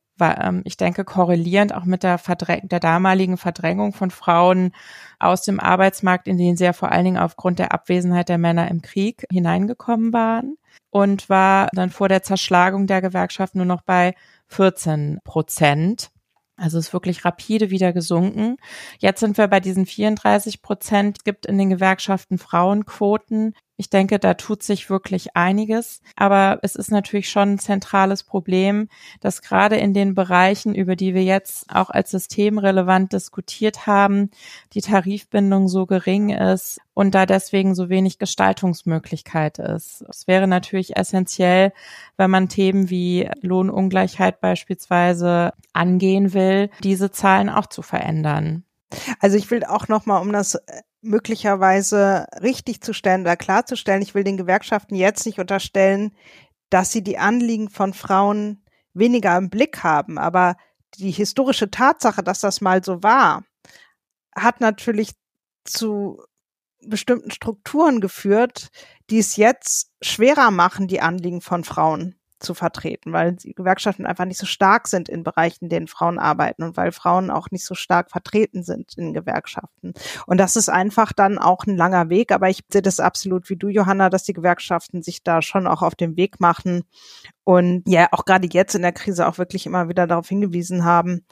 ich 0.64 0.76
denke, 0.76 1.04
korrelierend 1.04 1.74
auch 1.74 1.84
mit 1.84 2.02
der, 2.02 2.18
Verdräng 2.18 2.68
der 2.68 2.80
damaligen 2.80 3.36
Verdrängung 3.36 3.92
von 3.92 4.10
Frauen 4.10 4.72
aus 5.18 5.42
dem 5.42 5.60
Arbeitsmarkt, 5.60 6.28
in 6.28 6.38
den 6.38 6.56
sie 6.56 6.64
ja 6.64 6.72
vor 6.72 6.92
allen 6.92 7.04
Dingen 7.04 7.18
aufgrund 7.18 7.58
der 7.58 7.72
Abwesenheit 7.72 8.28
der 8.28 8.38
Männer 8.38 8.68
im 8.70 8.82
Krieg 8.82 9.24
hineingekommen 9.30 10.12
waren 10.12 10.56
und 10.90 11.28
war 11.28 11.68
dann 11.72 11.90
vor 11.90 12.08
der 12.08 12.22
Zerschlagung 12.22 12.86
der 12.86 13.00
Gewerkschaft 13.00 13.54
nur 13.54 13.64
noch 13.64 13.82
bei 13.82 14.14
14 14.48 15.18
Prozent. 15.24 16.10
Also 16.56 16.78
ist 16.78 16.92
wirklich 16.92 17.24
rapide 17.24 17.70
wieder 17.70 17.92
gesunken. 17.92 18.56
Jetzt 18.98 19.20
sind 19.20 19.38
wir 19.38 19.48
bei 19.48 19.58
diesen 19.58 19.86
34 19.86 20.62
Prozent. 20.62 21.18
Es 21.18 21.24
gibt 21.24 21.46
in 21.46 21.58
den 21.58 21.70
Gewerkschaften 21.70 22.38
Frauenquoten. 22.38 23.54
Ich 23.76 23.90
denke, 23.90 24.18
da 24.18 24.34
tut 24.34 24.62
sich 24.62 24.90
wirklich 24.90 25.34
einiges. 25.34 26.02
Aber 26.16 26.58
es 26.62 26.76
ist 26.76 26.90
natürlich 26.90 27.30
schon 27.30 27.54
ein 27.54 27.58
zentrales 27.58 28.22
Problem, 28.22 28.88
dass 29.20 29.42
gerade 29.42 29.76
in 29.76 29.94
den 29.94 30.14
Bereichen, 30.14 30.74
über 30.74 30.94
die 30.94 31.14
wir 31.14 31.24
jetzt 31.24 31.74
auch 31.74 31.90
als 31.90 32.10
systemrelevant 32.10 33.12
diskutiert 33.12 33.86
haben, 33.86 34.30
die 34.74 34.82
Tarifbindung 34.82 35.68
so 35.68 35.86
gering 35.86 36.30
ist 36.30 36.80
und 36.94 37.14
da 37.14 37.26
deswegen 37.26 37.74
so 37.74 37.88
wenig 37.88 38.18
Gestaltungsmöglichkeit 38.18 39.58
ist. 39.58 40.04
Es 40.08 40.26
wäre 40.26 40.46
natürlich 40.46 40.96
essentiell, 40.96 41.72
wenn 42.16 42.30
man 42.30 42.48
Themen 42.48 42.90
wie 42.90 43.28
Lohnungleichheit 43.40 44.40
beispielsweise 44.40 45.52
angehen 45.72 46.34
will, 46.34 46.70
diese 46.82 47.10
Zahlen 47.10 47.48
auch 47.48 47.66
zu 47.66 47.82
verändern. 47.82 48.64
Also 49.20 49.38
ich 49.38 49.50
will 49.50 49.64
auch 49.64 49.88
noch 49.88 50.04
mal, 50.06 50.18
um 50.18 50.32
das 50.32 50.58
möglicherweise 51.02 52.26
richtig 52.40 52.80
zu 52.80 52.94
stellen 52.94 53.22
oder 53.22 53.36
klarzustellen. 53.36 54.02
Ich 54.02 54.14
will 54.14 54.24
den 54.24 54.36
Gewerkschaften 54.36 54.94
jetzt 54.94 55.26
nicht 55.26 55.38
unterstellen, 55.38 56.16
dass 56.70 56.92
sie 56.92 57.02
die 57.02 57.18
Anliegen 57.18 57.68
von 57.68 57.92
Frauen 57.92 58.64
weniger 58.94 59.36
im 59.36 59.50
Blick 59.50 59.82
haben. 59.82 60.16
Aber 60.18 60.56
die 60.94 61.10
historische 61.10 61.70
Tatsache, 61.70 62.22
dass 62.22 62.40
das 62.40 62.60
mal 62.60 62.82
so 62.84 63.02
war, 63.02 63.44
hat 64.34 64.60
natürlich 64.60 65.10
zu 65.64 66.22
bestimmten 66.84 67.30
Strukturen 67.30 68.00
geführt, 68.00 68.70
die 69.10 69.18
es 69.18 69.36
jetzt 69.36 69.92
schwerer 70.02 70.50
machen, 70.50 70.88
die 70.88 71.00
Anliegen 71.00 71.40
von 71.40 71.64
Frauen 71.64 72.16
zu 72.42 72.54
vertreten, 72.54 73.12
weil 73.12 73.32
die 73.32 73.54
Gewerkschaften 73.54 74.06
einfach 74.06 74.24
nicht 74.24 74.38
so 74.38 74.46
stark 74.46 74.88
sind 74.88 75.08
in 75.08 75.22
Bereichen, 75.22 75.64
in 75.64 75.68
denen 75.70 75.86
Frauen 75.86 76.18
arbeiten 76.18 76.62
und 76.62 76.76
weil 76.76 76.92
Frauen 76.92 77.30
auch 77.30 77.50
nicht 77.50 77.64
so 77.64 77.74
stark 77.74 78.10
vertreten 78.10 78.62
sind 78.64 78.94
in 78.96 79.14
Gewerkschaften. 79.14 79.92
Und 80.26 80.38
das 80.38 80.56
ist 80.56 80.68
einfach 80.68 81.12
dann 81.12 81.38
auch 81.38 81.66
ein 81.66 81.76
langer 81.76 82.08
Weg, 82.08 82.32
aber 82.32 82.48
ich 82.50 82.60
sehe 82.70 82.82
das 82.82 83.00
absolut 83.00 83.48
wie 83.50 83.56
du, 83.56 83.68
Johanna, 83.68 84.10
dass 84.10 84.24
die 84.24 84.32
Gewerkschaften 84.32 85.02
sich 85.02 85.22
da 85.22 85.42
schon 85.42 85.66
auch 85.66 85.82
auf 85.82 85.94
den 85.94 86.16
Weg 86.16 86.40
machen 86.40 86.82
und 87.44 87.82
ja, 87.88 88.08
auch 88.12 88.24
gerade 88.24 88.48
jetzt 88.50 88.74
in 88.74 88.82
der 88.82 88.92
Krise 88.92 89.26
auch 89.26 89.38
wirklich 89.38 89.66
immer 89.66 89.88
wieder 89.88 90.06
darauf 90.06 90.28
hingewiesen 90.28 90.84
haben, 90.84 91.24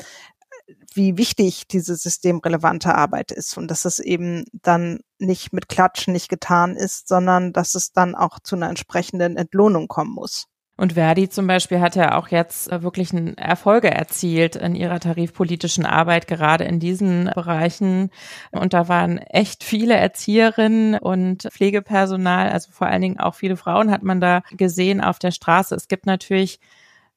wie 0.95 1.17
wichtig 1.17 1.67
diese 1.69 1.97
systemrelevante 1.97 2.95
Arbeit 2.95 3.33
ist 3.33 3.57
und 3.57 3.69
dass 3.69 3.85
es 3.85 3.99
eben 3.99 4.45
dann 4.53 5.01
nicht 5.19 5.53
mit 5.53 5.69
Klatschen 5.69 6.13
nicht 6.13 6.29
getan 6.29 6.77
ist, 6.77 7.09
sondern 7.09 7.53
dass 7.53 7.75
es 7.75 7.93
dann 7.93 8.15
auch 8.15 8.41
zu 8.41 8.57
einer 8.57 8.69
entsprechenden 8.69 9.37
Entlohnung 9.37 9.89
kommen 9.89 10.13
muss. 10.13 10.47
Und 10.81 10.95
Verdi 10.95 11.29
zum 11.29 11.47
Beispiel 11.47 11.81
hat 11.81 11.95
ja 11.95 12.17
auch 12.17 12.29
jetzt 12.29 12.73
äh, 12.73 12.83
wirklich 12.83 13.13
Erfolge 13.37 13.91
erzielt 13.91 14.57
in 14.57 14.75
ihrer 14.75 14.99
tarifpolitischen 14.99 15.85
Arbeit, 15.85 16.27
gerade 16.27 16.65
in 16.65 16.81
diesen 16.81 17.31
Bereichen. 17.35 18.09
Und 18.51 18.73
da 18.73 18.89
waren 18.89 19.19
echt 19.19 19.63
viele 19.63 19.93
Erzieherinnen 19.97 20.95
und 20.95 21.43
Pflegepersonal, 21.43 22.49
also 22.49 22.71
vor 22.73 22.87
allen 22.87 23.03
Dingen 23.03 23.21
auch 23.21 23.35
viele 23.35 23.59
Frauen 23.59 23.91
hat 23.91 24.03
man 24.03 24.23
da 24.23 24.41
gesehen 24.53 25.03
auf 25.03 25.19
der 25.19 25.33
Straße. 25.33 25.75
Es 25.75 25.87
gibt 25.87 26.07
natürlich 26.07 26.61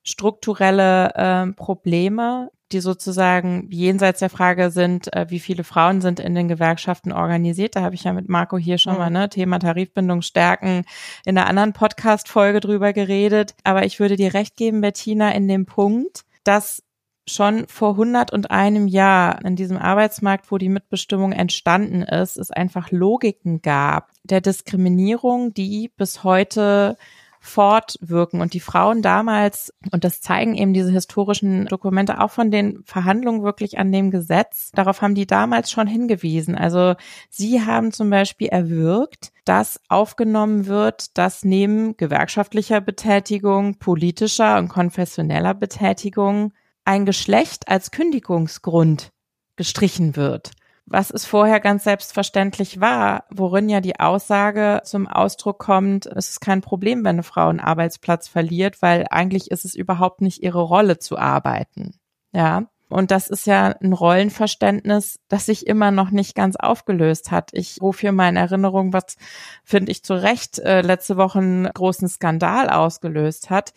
strukturelle 0.04 1.14
äh, 1.16 1.54
Probleme, 1.54 2.52
die 2.72 2.80
sozusagen 2.80 3.68
jenseits 3.72 4.20
der 4.20 4.30
Frage 4.30 4.72
sind, 4.72 5.14
äh, 5.14 5.28
wie 5.30 5.40
viele 5.40 5.64
Frauen 5.64 6.02
sind 6.02 6.20
in 6.20 6.36
den 6.36 6.48
Gewerkschaften 6.48 7.12
organisiert. 7.12 7.76
Da 7.76 7.82
habe 7.82 7.96
ich 7.96 8.04
ja 8.04 8.14
mit 8.14 8.30
Marco 8.30 8.58
hier 8.58 8.78
schon 8.78 8.94
mhm. 8.94 9.00
mal 9.00 9.10
ne 9.10 9.30
Thema 9.30 9.60
Tarifbindung 9.60 10.22
stärken 10.22 10.84
in 11.26 11.38
einer 11.38 11.48
anderen 11.48 11.74
Podcast-Folge 11.74 12.60
drüber 12.60 12.94
geredet. 12.94 13.56
Aber 13.64 13.86
ich 13.86 14.00
würde 14.00 14.16
dir 14.16 14.34
recht 14.34 14.58
geben, 14.58 14.82
Bettina, 14.82 15.32
in 15.32 15.48
dem 15.48 15.66
Punkt, 15.66 16.26
dass 16.44 16.84
schon 17.26 17.68
vor 17.68 17.92
100 17.92 18.34
und 18.34 18.52
einem 18.52 18.88
Jahr 18.88 19.44
in 19.46 19.56
diesem 19.56 19.78
Arbeitsmarkt, 19.78 20.52
wo 20.52 20.58
die 20.58 20.70
Mitbestimmung 20.70 21.32
entstanden 21.32 22.02
ist, 22.02 22.38
es 22.38 22.52
einfach 22.52 22.92
Logiken 22.92 23.62
gab 23.62 24.10
der 24.24 24.42
Diskriminierung, 24.42 25.54
die 25.54 25.92
bis 25.96 26.24
heute 26.24 26.98
fortwirken. 27.44 28.40
Und 28.40 28.54
die 28.54 28.62
Frauen 28.62 29.02
damals, 29.02 29.74
und 29.92 30.06
das 30.06 30.22
zeigen 30.22 30.56
eben 30.56 30.74
diese 30.74 30.92
historischen 30.92 31.66
Dokumente 31.66 32.22
auch 32.22 32.32
von 32.32 32.52
den 32.52 32.82
Verhandlungen 32.86 33.44
wirklich 33.44 33.78
an 33.78 33.92
dem 33.92 34.12
Gesetz, 34.12 34.72
darauf 34.72 35.02
haben 35.02 35.14
die 35.14 35.28
damals 35.28 35.70
schon 35.70 35.86
hingewiesen. 35.86 36.56
Also 36.56 36.96
sie 37.30 37.62
haben 37.62 37.92
zum 37.92 38.10
Beispiel 38.10 38.48
erwirkt, 38.48 39.34
dass 39.44 39.82
aufgenommen 39.90 40.68
wird, 40.68 41.18
dass 41.18 41.44
neben 41.44 41.98
gewerkschaftlicher 41.98 42.80
Betätigung, 42.80 43.78
politischer 43.78 44.58
und 44.58 44.70
konfessioneller 44.70 45.54
Betätigung 45.54 46.54
ein 46.86 47.06
Geschlecht 47.06 47.68
als 47.68 47.92
Kündigungsgrund 47.92 49.12
gestrichen 49.58 50.16
wird 50.16 50.52
was 50.86 51.12
es 51.12 51.26
vorher 51.26 51.60
ganz 51.60 51.86
selbstverständlich 51.86 52.82
war, 52.82 53.26
worin 53.30 53.70
ja 53.70 53.80
die 53.82 54.00
Aussage 54.00 54.82
zum 54.84 55.08
Ausdruck 55.08 55.60
kommt, 55.60 56.06
es 56.06 56.32
ist 56.32 56.42
kein 56.42 56.62
Problem, 56.62 57.00
wenn 57.00 57.16
eine 57.16 57.24
Frau 57.24 57.48
einen 57.48 57.60
Arbeitsplatz 57.60 58.28
verliert, 58.28 58.82
weil 58.82 59.08
eigentlich 59.10 59.52
ist 59.52 59.66
es 59.66 59.76
überhaupt 59.76 60.22
nicht 60.22 60.44
ihre 60.44 60.62
Rolle 60.62 61.00
zu 61.00 61.18
arbeiten. 61.18 61.96
Ja. 62.34 62.68
Und 62.94 63.12
das 63.12 63.28
ist 63.28 63.48
ja 63.48 63.76
ein 63.82 63.94
Rollenverständnis, 63.94 65.20
das 65.28 65.48
sich 65.48 65.68
immer 65.68 65.92
noch 65.92 66.12
nicht 66.12 66.36
ganz 66.36 66.56
aufgelöst 66.56 67.32
hat. 67.32 67.50
Ich 67.54 67.82
rufe 67.82 68.02
hier 68.02 68.12
mal 68.12 68.30
in 68.30 68.38
Erinnerung, 68.38 68.94
was, 68.94 69.18
finde 69.64 69.92
ich, 69.92 70.04
zu 70.04 70.14
Recht 70.14 70.60
äh, 70.60 70.82
letzte 70.82 71.18
Woche 71.18 71.40
einen 71.40 71.66
großen 71.66 72.08
Skandal 72.08 72.70
ausgelöst 72.70 73.50
hat. 73.50 73.74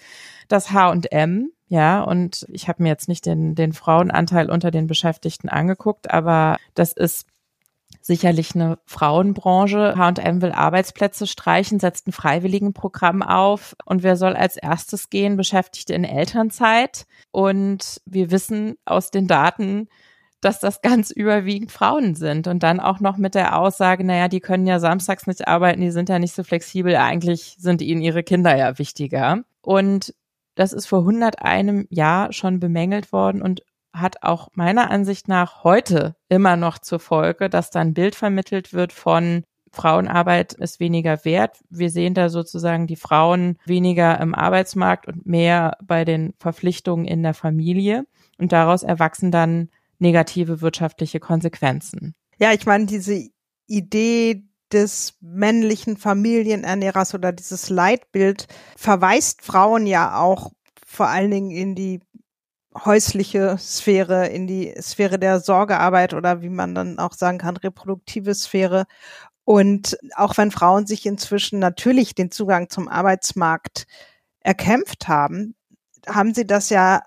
Das 0.48 0.70
H&M 0.72 1.50
ja, 1.68 2.02
und 2.02 2.46
ich 2.48 2.68
habe 2.68 2.82
mir 2.82 2.90
jetzt 2.90 3.08
nicht 3.08 3.26
den, 3.26 3.56
den 3.56 3.72
Frauenanteil 3.72 4.50
unter 4.50 4.70
den 4.70 4.86
Beschäftigten 4.86 5.48
angeguckt, 5.48 6.10
aber 6.12 6.58
das 6.74 6.92
ist 6.92 7.26
sicherlich 8.06 8.54
eine 8.54 8.78
Frauenbranche. 8.86 9.94
H&M 9.96 10.40
will 10.40 10.52
Arbeitsplätze 10.52 11.26
streichen, 11.26 11.80
setzt 11.80 12.06
ein 12.06 12.12
Freiwilligenprogramm 12.12 13.22
auf. 13.22 13.74
Und 13.84 14.04
wer 14.04 14.16
soll 14.16 14.36
als 14.36 14.56
erstes 14.56 15.10
gehen? 15.10 15.36
Beschäftigte 15.36 15.92
in 15.92 16.04
Elternzeit. 16.04 17.06
Und 17.32 18.00
wir 18.06 18.30
wissen 18.30 18.76
aus 18.84 19.10
den 19.10 19.26
Daten, 19.26 19.88
dass 20.40 20.60
das 20.60 20.82
ganz 20.82 21.10
überwiegend 21.10 21.72
Frauen 21.72 22.14
sind. 22.14 22.46
Und 22.46 22.62
dann 22.62 22.78
auch 22.78 23.00
noch 23.00 23.16
mit 23.16 23.34
der 23.34 23.58
Aussage, 23.58 24.04
naja, 24.04 24.28
die 24.28 24.40
können 24.40 24.68
ja 24.68 24.78
samstags 24.78 25.26
nicht 25.26 25.48
arbeiten, 25.48 25.80
die 25.80 25.90
sind 25.90 26.08
ja 26.08 26.20
nicht 26.20 26.34
so 26.34 26.44
flexibel. 26.44 26.94
Eigentlich 26.94 27.56
sind 27.58 27.82
ihnen 27.82 28.02
ihre 28.02 28.22
Kinder 28.22 28.56
ja 28.56 28.78
wichtiger. 28.78 29.42
Und 29.62 30.14
das 30.54 30.72
ist 30.72 30.86
vor 30.86 31.00
101 31.00 31.88
Jahr 31.90 32.32
schon 32.32 32.60
bemängelt 32.60 33.12
worden 33.12 33.42
und 33.42 33.62
hat 34.00 34.22
auch 34.22 34.48
meiner 34.54 34.90
Ansicht 34.90 35.28
nach 35.28 35.64
heute 35.64 36.16
immer 36.28 36.56
noch 36.56 36.78
zur 36.78 37.00
Folge, 37.00 37.48
dass 37.48 37.70
dann 37.70 37.94
Bild 37.94 38.14
vermittelt 38.14 38.72
wird 38.72 38.92
von 38.92 39.44
Frauenarbeit 39.76 40.54
ist 40.54 40.80
weniger 40.80 41.24
wert. 41.24 41.58
Wir 41.68 41.90
sehen 41.90 42.14
da 42.14 42.30
sozusagen 42.30 42.86
die 42.86 42.96
Frauen 42.96 43.58
weniger 43.66 44.18
im 44.20 44.34
Arbeitsmarkt 44.34 45.06
und 45.06 45.26
mehr 45.26 45.76
bei 45.84 46.04
den 46.04 46.32
Verpflichtungen 46.38 47.04
in 47.04 47.22
der 47.22 47.34
Familie. 47.34 48.06
Und 48.38 48.52
daraus 48.52 48.82
erwachsen 48.82 49.30
dann 49.30 49.68
negative 49.98 50.62
wirtschaftliche 50.62 51.20
Konsequenzen. 51.20 52.14
Ja, 52.38 52.52
ich 52.52 52.66
meine, 52.66 52.86
diese 52.86 53.28
Idee 53.66 54.44
des 54.72 55.14
männlichen 55.20 55.96
Familienernährers 55.96 57.14
oder 57.14 57.32
dieses 57.32 57.70
Leitbild 57.70 58.48
verweist 58.76 59.42
Frauen 59.42 59.86
ja 59.86 60.18
auch 60.18 60.50
vor 60.86 61.08
allen 61.08 61.30
Dingen 61.30 61.50
in 61.50 61.74
die 61.74 62.00
häusliche 62.84 63.56
Sphäre, 63.58 64.28
in 64.28 64.46
die 64.46 64.74
Sphäre 64.80 65.18
der 65.18 65.40
Sorgearbeit 65.40 66.14
oder 66.14 66.42
wie 66.42 66.48
man 66.48 66.74
dann 66.74 66.98
auch 66.98 67.14
sagen 67.14 67.38
kann, 67.38 67.56
reproduktive 67.56 68.34
Sphäre. 68.34 68.84
Und 69.44 69.96
auch 70.16 70.36
wenn 70.36 70.50
Frauen 70.50 70.86
sich 70.86 71.06
inzwischen 71.06 71.58
natürlich 71.58 72.14
den 72.14 72.30
Zugang 72.30 72.68
zum 72.68 72.88
Arbeitsmarkt 72.88 73.86
erkämpft 74.40 75.08
haben, 75.08 75.54
haben 76.08 76.34
sie 76.34 76.46
das 76.46 76.70
ja 76.70 77.02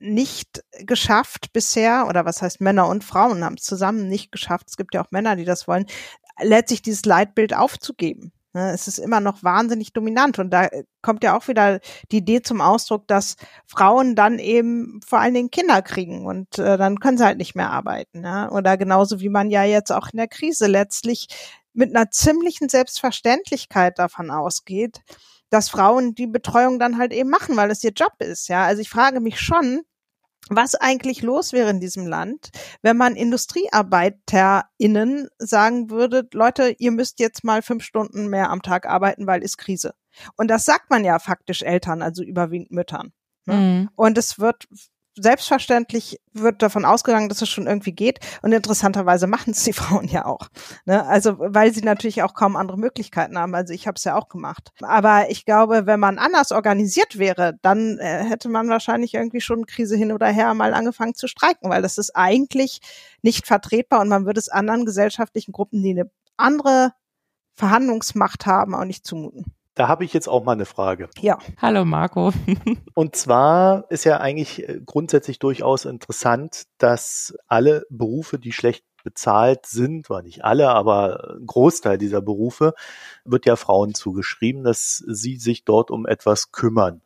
nicht 0.00 0.62
geschafft 0.80 1.52
bisher, 1.52 2.06
oder 2.08 2.24
was 2.24 2.42
heißt 2.42 2.60
Männer 2.60 2.88
und 2.88 3.04
Frauen 3.04 3.44
haben 3.44 3.56
es 3.58 3.64
zusammen 3.64 4.08
nicht 4.08 4.30
geschafft. 4.32 4.68
Es 4.68 4.76
gibt 4.76 4.94
ja 4.94 5.02
auch 5.04 5.10
Männer, 5.10 5.36
die 5.36 5.44
das 5.44 5.66
wollen, 5.66 5.86
letztlich 6.40 6.82
dieses 6.82 7.04
Leitbild 7.04 7.54
aufzugeben. 7.54 8.32
Ne, 8.58 8.72
es 8.72 8.88
ist 8.88 8.98
immer 8.98 9.20
noch 9.20 9.44
wahnsinnig 9.44 9.92
dominant 9.92 10.40
und 10.40 10.50
da 10.50 10.64
äh, 10.64 10.82
kommt 11.00 11.22
ja 11.22 11.36
auch 11.36 11.46
wieder 11.46 11.78
die 12.10 12.16
Idee 12.16 12.42
zum 12.42 12.60
Ausdruck, 12.60 13.06
dass 13.06 13.36
Frauen 13.66 14.16
dann 14.16 14.40
eben 14.40 15.00
vor 15.06 15.20
allen 15.20 15.34
Dingen 15.34 15.52
Kinder 15.52 15.80
kriegen 15.80 16.26
und 16.26 16.58
äh, 16.58 16.76
dann 16.76 16.98
können 16.98 17.18
sie 17.18 17.24
halt 17.24 17.38
nicht 17.38 17.54
mehr 17.54 17.70
arbeiten. 17.70 18.24
Ja? 18.24 18.50
Oder 18.50 18.76
genauso 18.76 19.20
wie 19.20 19.28
man 19.28 19.50
ja 19.50 19.62
jetzt 19.62 19.92
auch 19.92 20.08
in 20.12 20.16
der 20.16 20.26
Krise 20.26 20.66
letztlich 20.66 21.28
mit 21.72 21.94
einer 21.94 22.10
ziemlichen 22.10 22.68
Selbstverständlichkeit 22.68 24.00
davon 24.00 24.32
ausgeht, 24.32 25.02
dass 25.50 25.68
Frauen 25.68 26.16
die 26.16 26.26
Betreuung 26.26 26.80
dann 26.80 26.98
halt 26.98 27.12
eben 27.12 27.30
machen, 27.30 27.56
weil 27.56 27.70
es 27.70 27.84
ihr 27.84 27.92
Job 27.92 28.14
ist. 28.18 28.48
Ja, 28.48 28.64
also 28.64 28.82
ich 28.82 28.90
frage 28.90 29.20
mich 29.20 29.38
schon, 29.38 29.82
was 30.50 30.74
eigentlich 30.74 31.22
los 31.22 31.52
wäre 31.52 31.70
in 31.70 31.80
diesem 31.80 32.06
Land, 32.06 32.50
wenn 32.82 32.96
man 32.96 33.16
IndustriearbeiterInnen 33.16 35.28
sagen 35.38 35.90
würde, 35.90 36.28
Leute, 36.32 36.74
ihr 36.78 36.90
müsst 36.90 37.20
jetzt 37.20 37.44
mal 37.44 37.62
fünf 37.62 37.84
Stunden 37.84 38.28
mehr 38.28 38.50
am 38.50 38.62
Tag 38.62 38.86
arbeiten, 38.86 39.26
weil 39.26 39.42
ist 39.42 39.58
Krise. 39.58 39.94
Und 40.36 40.48
das 40.48 40.64
sagt 40.64 40.90
man 40.90 41.04
ja 41.04 41.18
faktisch 41.18 41.62
Eltern, 41.62 42.02
also 42.02 42.22
überwiegend 42.22 42.70
Müttern. 42.70 43.12
Ne? 43.46 43.54
Mhm. 43.54 43.90
Und 43.94 44.18
es 44.18 44.38
wird 44.38 44.68
selbstverständlich 45.20 46.20
wird 46.32 46.62
davon 46.62 46.84
ausgegangen, 46.84 47.28
dass 47.28 47.42
es 47.42 47.48
schon 47.48 47.66
irgendwie 47.66 47.92
geht. 47.92 48.20
Und 48.42 48.52
interessanterweise 48.52 49.26
machen 49.26 49.50
es 49.50 49.64
die 49.64 49.72
Frauen 49.74 50.08
ja 50.08 50.26
auch. 50.26 50.48
Ne? 50.84 51.04
Also 51.06 51.36
weil 51.38 51.72
sie 51.72 51.82
natürlich 51.82 52.22
auch 52.22 52.34
kaum 52.34 52.56
andere 52.56 52.78
Möglichkeiten 52.78 53.38
haben. 53.38 53.54
Also 53.54 53.72
ich 53.72 53.86
habe 53.86 53.96
es 53.96 54.04
ja 54.04 54.16
auch 54.16 54.28
gemacht. 54.28 54.72
Aber 54.82 55.30
ich 55.30 55.44
glaube, 55.44 55.86
wenn 55.86 56.00
man 56.00 56.18
anders 56.18 56.52
organisiert 56.52 57.18
wäre, 57.18 57.58
dann 57.62 57.98
äh, 57.98 58.24
hätte 58.24 58.48
man 58.48 58.68
wahrscheinlich 58.68 59.14
irgendwie 59.14 59.40
schon 59.40 59.66
Krise 59.66 59.96
hin 59.96 60.12
oder 60.12 60.26
her 60.26 60.54
mal 60.54 60.74
angefangen 60.74 61.14
zu 61.14 61.28
streiken, 61.28 61.70
weil 61.70 61.82
das 61.82 61.98
ist 61.98 62.14
eigentlich 62.14 62.80
nicht 63.22 63.46
vertretbar 63.46 64.00
und 64.00 64.08
man 64.08 64.26
würde 64.26 64.38
es 64.38 64.48
anderen 64.48 64.86
gesellschaftlichen 64.86 65.52
Gruppen, 65.52 65.82
die 65.82 65.90
eine 65.90 66.10
andere 66.36 66.92
Verhandlungsmacht 67.56 68.46
haben, 68.46 68.74
auch 68.74 68.84
nicht 68.84 69.04
zumuten. 69.04 69.57
Da 69.78 69.86
habe 69.86 70.04
ich 70.04 70.12
jetzt 70.12 70.28
auch 70.28 70.42
mal 70.42 70.52
eine 70.52 70.64
Frage. 70.64 71.08
Ja. 71.20 71.38
Hallo 71.62 71.84
Marco. 71.84 72.32
Und 72.94 73.14
zwar 73.14 73.88
ist 73.90 74.04
ja 74.04 74.18
eigentlich 74.18 74.68
äh, 74.68 74.80
grundsätzlich 74.84 75.38
durchaus 75.38 75.84
interessant, 75.84 76.64
dass 76.78 77.38
alle 77.46 77.86
Berufe, 77.88 78.40
die 78.40 78.50
schlecht 78.50 78.84
bezahlt 79.04 79.66
sind, 79.66 80.10
war 80.10 80.22
nicht 80.22 80.44
alle, 80.44 80.70
aber 80.70 81.36
ein 81.38 81.46
Großteil 81.46 81.96
dieser 81.96 82.20
Berufe 82.20 82.74
wird 83.24 83.46
ja 83.46 83.54
Frauen 83.54 83.94
zugeschrieben, 83.94 84.64
dass 84.64 84.96
sie 84.96 85.36
sich 85.36 85.64
dort 85.64 85.92
um 85.92 86.06
etwas 86.06 86.50
kümmern. 86.50 87.00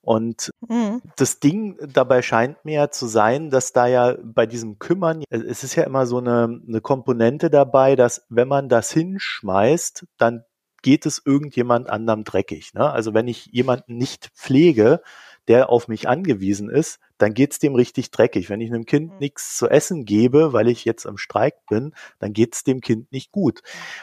Und 0.00 0.50
mhm. 0.66 1.02
das 1.16 1.40
Ding 1.40 1.76
dabei 1.92 2.22
scheint 2.22 2.64
mir 2.64 2.74
ja 2.74 2.90
zu 2.90 3.06
sein, 3.06 3.50
dass 3.50 3.74
da 3.74 3.86
ja 3.86 4.16
bei 4.22 4.46
diesem 4.46 4.78
Kümmern, 4.78 5.24
es 5.28 5.62
ist 5.62 5.74
ja 5.74 5.84
immer 5.84 6.06
so 6.06 6.16
eine, 6.16 6.62
eine 6.66 6.80
Komponente 6.80 7.50
dabei, 7.50 7.96
dass 7.96 8.24
wenn 8.30 8.48
man 8.48 8.70
das 8.70 8.90
hinschmeißt, 8.92 10.06
dann 10.16 10.44
geht 10.84 11.06
es 11.06 11.22
irgendjemand 11.24 11.88
anderem 11.88 12.24
dreckig. 12.24 12.74
Ne? 12.74 12.88
Also 12.88 13.14
wenn 13.14 13.26
ich 13.26 13.46
jemanden 13.46 13.96
nicht 13.96 14.30
pflege, 14.34 15.00
der 15.48 15.70
auf 15.70 15.88
mich 15.88 16.08
angewiesen 16.08 16.68
ist, 16.68 17.00
dann 17.16 17.32
geht's 17.32 17.58
dem 17.58 17.74
richtig 17.74 18.10
dreckig. 18.10 18.50
Wenn 18.50 18.60
ich 18.60 18.70
einem 18.70 18.84
Kind 18.84 19.12
mhm. 19.12 19.18
nichts 19.18 19.56
zu 19.56 19.68
essen 19.68 20.04
gebe, 20.04 20.52
weil 20.52 20.68
ich 20.68 20.84
jetzt 20.84 21.06
am 21.06 21.16
Streik 21.16 21.54
bin, 21.70 21.94
dann 22.18 22.34
geht's 22.34 22.64
dem 22.64 22.82
Kind 22.82 23.10
nicht 23.12 23.32
gut. 23.32 23.62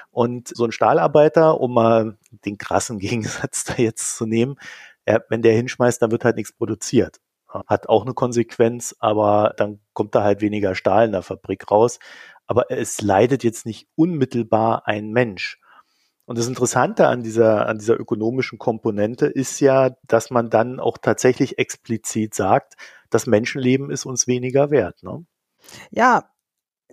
Und 0.10 0.48
so 0.50 0.66
ein 0.66 0.72
Stahlarbeiter, 0.72 1.62
um 1.62 1.76
mal 1.76 2.18
den 2.46 2.58
krassen 2.58 2.98
Gegensatz 3.00 3.64
da 3.64 3.76
jetzt 3.76 4.18
zu 4.18 4.26
nehmen, 4.26 4.56
wenn 5.30 5.44
der 5.44 5.54
hinschmeißt, 5.54 6.02
dann 6.02 6.12
wird 6.12 6.26
halt 6.26 6.36
nichts 6.36 6.52
produziert. 6.52 7.22
Hat 7.48 7.90
auch 7.90 8.06
eine 8.06 8.14
Konsequenz, 8.14 8.96
aber 9.00 9.54
dann 9.58 9.82
kommt 9.94 10.16
da 10.16 10.24
halt 10.24 10.42
weniger 10.42 10.74
Stahl 10.74 11.06
in 11.06 11.12
der 11.12 11.22
Fabrik 11.22 11.70
raus. 11.70 12.00
Aber 12.48 12.72
es 12.72 13.02
leidet 13.02 13.44
jetzt 13.44 13.68
nicht 13.68 13.88
unmittelbar 13.96 14.88
ein 14.88 15.12
Mensch. 15.12 15.61
Und 16.26 16.38
das 16.38 16.48
Interessante 16.48 17.08
an 17.08 17.24
dieser, 17.24 17.68
an 17.68 17.80
dieser 17.80 18.00
ökonomischen 18.00 18.60
Komponente 18.60 19.26
ist 19.26 19.60
ja, 19.60 19.92
dass 20.08 20.30
man 20.30 20.50
dann 20.50 20.80
auch 20.80 20.98
tatsächlich 20.98 21.58
explizit 21.58 22.34
sagt, 22.34 22.76
das 23.10 23.26
Menschenleben 23.28 23.92
ist 23.92 24.06
uns 24.06 24.28
weniger 24.28 24.72
wert. 24.72 25.04
Ne? 25.04 25.26
Ja, 25.90 26.32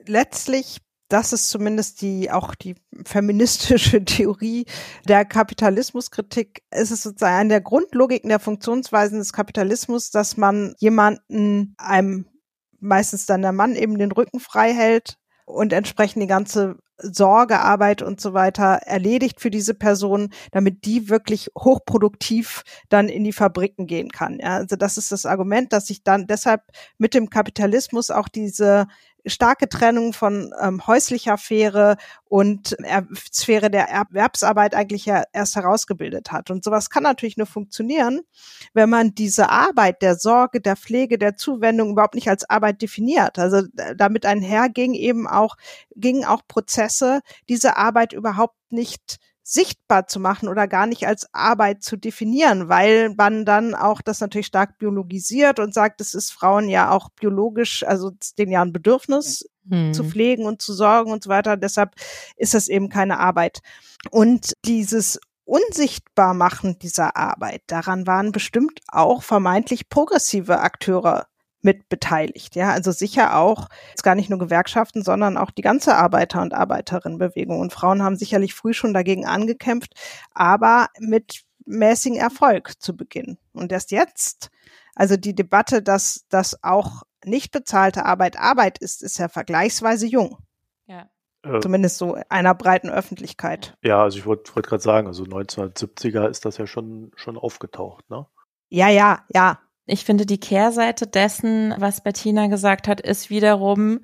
letztlich 0.06 0.80
das 1.08 1.32
ist 1.32 1.48
zumindest 1.48 2.02
die 2.02 2.30
auch 2.30 2.54
die 2.54 2.76
feministische 3.04 4.04
Theorie 4.04 4.66
der 5.08 5.24
Kapitalismuskritik. 5.24 6.62
Es 6.70 6.90
ist 6.90 7.02
sozusagen 7.02 7.34
eine 7.34 7.48
der 7.48 7.60
Grundlogiken 7.62 8.28
der 8.28 8.40
Funktionsweisen 8.40 9.18
des 9.18 9.32
Kapitalismus, 9.32 10.10
dass 10.10 10.36
man 10.36 10.74
jemanden 10.78 11.74
einem 11.78 12.26
meistens 12.78 13.26
dann 13.26 13.42
der 13.42 13.52
Mann 13.52 13.74
eben 13.74 13.98
den 13.98 14.12
Rücken 14.12 14.38
frei 14.38 14.72
hält 14.72 15.18
und 15.48 15.72
entsprechend 15.72 16.22
die 16.22 16.28
ganze 16.28 16.76
Sorgearbeit 16.98 18.02
und 18.02 18.20
so 18.20 18.34
weiter 18.34 18.80
erledigt 18.84 19.40
für 19.40 19.50
diese 19.50 19.72
Person, 19.72 20.30
damit 20.50 20.84
die 20.84 21.08
wirklich 21.08 21.50
hochproduktiv 21.56 22.64
dann 22.88 23.08
in 23.08 23.24
die 23.24 23.32
Fabriken 23.32 23.86
gehen 23.86 24.10
kann. 24.10 24.38
Ja, 24.40 24.56
also 24.56 24.76
das 24.76 24.98
ist 24.98 25.12
das 25.12 25.24
Argument, 25.24 25.72
dass 25.72 25.86
sich 25.86 26.02
dann 26.02 26.26
deshalb 26.26 26.62
mit 26.98 27.14
dem 27.14 27.30
Kapitalismus 27.30 28.10
auch 28.10 28.28
diese 28.28 28.88
starke 29.28 29.68
Trennung 29.68 30.12
von 30.12 30.52
ähm, 30.60 30.86
häuslicher 30.86 31.36
Sphäre 31.36 31.96
und 32.24 32.76
er 32.82 33.06
Sphäre 33.32 33.70
der 33.70 33.88
Erwerbsarbeit 33.88 34.74
eigentlich 34.74 35.06
ja 35.06 35.24
erst 35.32 35.56
herausgebildet 35.56 36.32
hat. 36.32 36.50
Und 36.50 36.64
sowas 36.64 36.90
kann 36.90 37.02
natürlich 37.02 37.36
nur 37.36 37.46
funktionieren, 37.46 38.20
wenn 38.74 38.90
man 38.90 39.14
diese 39.14 39.50
Arbeit 39.50 40.02
der 40.02 40.16
Sorge, 40.16 40.60
der 40.60 40.76
Pflege, 40.76 41.18
der 41.18 41.36
Zuwendung 41.36 41.90
überhaupt 41.90 42.14
nicht 42.14 42.28
als 42.28 42.48
Arbeit 42.48 42.82
definiert. 42.82 43.38
Also 43.38 43.62
damit 43.96 44.26
einher 44.26 44.68
ging 44.68 44.94
eben 44.94 45.26
auch, 45.26 45.56
gingen 45.96 46.24
auch 46.24 46.42
Prozesse, 46.46 47.20
diese 47.48 47.76
Arbeit 47.76 48.12
überhaupt 48.12 48.56
nicht 48.70 49.18
sichtbar 49.50 50.06
zu 50.06 50.20
machen 50.20 50.46
oder 50.46 50.68
gar 50.68 50.86
nicht 50.86 51.06
als 51.06 51.32
Arbeit 51.32 51.82
zu 51.82 51.96
definieren, 51.96 52.68
weil 52.68 53.14
man 53.16 53.46
dann 53.46 53.74
auch 53.74 54.02
das 54.02 54.20
natürlich 54.20 54.46
stark 54.46 54.76
biologisiert 54.76 55.58
und 55.58 55.72
sagt, 55.72 56.02
es 56.02 56.12
ist 56.12 56.32
Frauen 56.32 56.68
ja 56.68 56.90
auch 56.90 57.08
biologisch, 57.08 57.82
also 57.82 58.10
denen 58.36 58.52
ja 58.52 58.60
ein 58.60 58.74
Bedürfnis 58.74 59.48
hm. 59.70 59.94
zu 59.94 60.04
pflegen 60.04 60.44
und 60.44 60.60
zu 60.60 60.74
sorgen 60.74 61.10
und 61.10 61.24
so 61.24 61.30
weiter. 61.30 61.56
Deshalb 61.56 61.94
ist 62.36 62.52
das 62.52 62.68
eben 62.68 62.90
keine 62.90 63.20
Arbeit. 63.20 63.60
Und 64.10 64.52
dieses 64.66 65.18
unsichtbar 65.44 66.34
machen 66.34 66.78
dieser 66.78 67.16
Arbeit, 67.16 67.62
daran 67.68 68.06
waren 68.06 68.32
bestimmt 68.32 68.80
auch 68.88 69.22
vermeintlich 69.22 69.88
progressive 69.88 70.60
Akteure 70.60 71.26
mit 71.68 71.90
beteiligt. 71.90 72.56
Ja, 72.56 72.70
also 72.70 72.92
sicher 72.92 73.36
auch 73.36 73.68
gar 74.02 74.14
nicht 74.14 74.30
nur 74.30 74.38
Gewerkschaften, 74.38 75.02
sondern 75.02 75.36
auch 75.36 75.50
die 75.50 75.60
ganze 75.60 75.96
Arbeiter- 75.96 76.40
und 76.40 76.54
Arbeiterinnenbewegung. 76.54 77.60
Und 77.60 77.74
Frauen 77.74 78.02
haben 78.02 78.16
sicherlich 78.16 78.54
früh 78.54 78.72
schon 78.72 78.94
dagegen 78.94 79.26
angekämpft, 79.26 79.92
aber 80.32 80.88
mit 80.98 81.42
mäßigen 81.66 82.18
Erfolg 82.18 82.80
zu 82.80 82.96
Beginn. 82.96 83.36
Und 83.52 83.70
erst 83.70 83.90
jetzt, 83.90 84.48
also 84.94 85.18
die 85.18 85.34
Debatte, 85.34 85.82
dass 85.82 86.24
das 86.30 86.64
auch 86.64 87.02
nicht 87.22 87.52
bezahlte 87.52 88.06
Arbeit 88.06 88.38
Arbeit 88.38 88.78
ist, 88.78 89.02
ist 89.02 89.18
ja 89.18 89.28
vergleichsweise 89.28 90.06
jung. 90.06 90.38
Ja. 90.86 91.10
Äh. 91.42 91.60
Zumindest 91.60 91.98
so 91.98 92.16
einer 92.30 92.54
breiten 92.54 92.88
Öffentlichkeit. 92.88 93.76
Ja, 93.82 94.04
also 94.04 94.16
ich 94.16 94.24
wollte 94.24 94.56
wollt 94.56 94.66
gerade 94.66 94.82
sagen, 94.82 95.06
also 95.06 95.24
1970er 95.24 96.28
ist 96.30 96.46
das 96.46 96.56
ja 96.56 96.66
schon, 96.66 97.12
schon 97.16 97.36
aufgetaucht, 97.36 98.08
ne? 98.08 98.26
Ja, 98.70 98.88
ja, 98.88 99.26
ja. 99.34 99.58
Ich 99.90 100.04
finde, 100.04 100.26
die 100.26 100.38
Kehrseite 100.38 101.06
dessen, 101.06 101.74
was 101.78 102.02
Bettina 102.02 102.48
gesagt 102.48 102.88
hat, 102.88 103.00
ist 103.00 103.30
wiederum, 103.30 104.00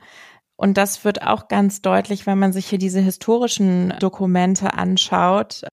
und 0.56 0.78
das 0.78 1.04
wird 1.04 1.22
auch 1.22 1.48
ganz 1.48 1.82
deutlich, 1.82 2.26
wenn 2.26 2.38
man 2.38 2.54
sich 2.54 2.66
hier 2.66 2.78
diese 2.78 3.00
historischen 3.00 3.92
Dokumente 3.98 4.72
anschaut, 4.72 5.64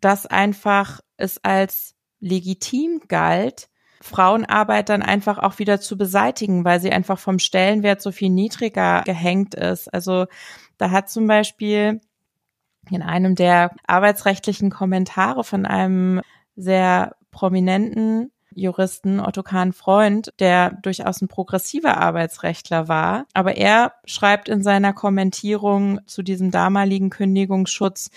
dass 0.00 0.26
einfach 0.26 1.00
es 1.16 1.38
als 1.44 1.94
legitim 2.18 3.02
galt, 3.06 3.68
Frauenarbeit 4.00 4.88
dann 4.88 5.02
einfach 5.02 5.38
auch 5.38 5.60
wieder 5.60 5.80
zu 5.80 5.96
beseitigen, 5.96 6.64
weil 6.64 6.80
sie 6.80 6.90
einfach 6.90 7.18
vom 7.20 7.38
Stellenwert 7.38 8.02
so 8.02 8.10
viel 8.10 8.30
niedriger 8.30 9.02
gehängt 9.04 9.54
ist. 9.54 9.92
Also 9.94 10.26
da 10.78 10.90
hat 10.90 11.10
zum 11.10 11.28
Beispiel 11.28 12.00
in 12.90 13.02
einem 13.02 13.36
der 13.36 13.72
arbeitsrechtlichen 13.86 14.70
Kommentare 14.70 15.44
von 15.44 15.64
einem 15.64 16.22
sehr 16.58 17.16
prominenten 17.30 18.30
Juristen 18.54 19.20
Otto 19.20 19.42
Kahn 19.42 19.72
Freund, 19.72 20.32
der 20.40 20.70
durchaus 20.82 21.22
ein 21.22 21.28
progressiver 21.28 21.96
Arbeitsrechtler 21.98 22.88
war. 22.88 23.26
Aber 23.32 23.56
er 23.56 23.92
schreibt 24.04 24.48
in 24.48 24.62
seiner 24.62 24.92
Kommentierung 24.92 26.00
zu 26.06 26.22
diesem 26.22 26.50
damaligen 26.50 27.10
Kündigungsschutz, 27.10 28.10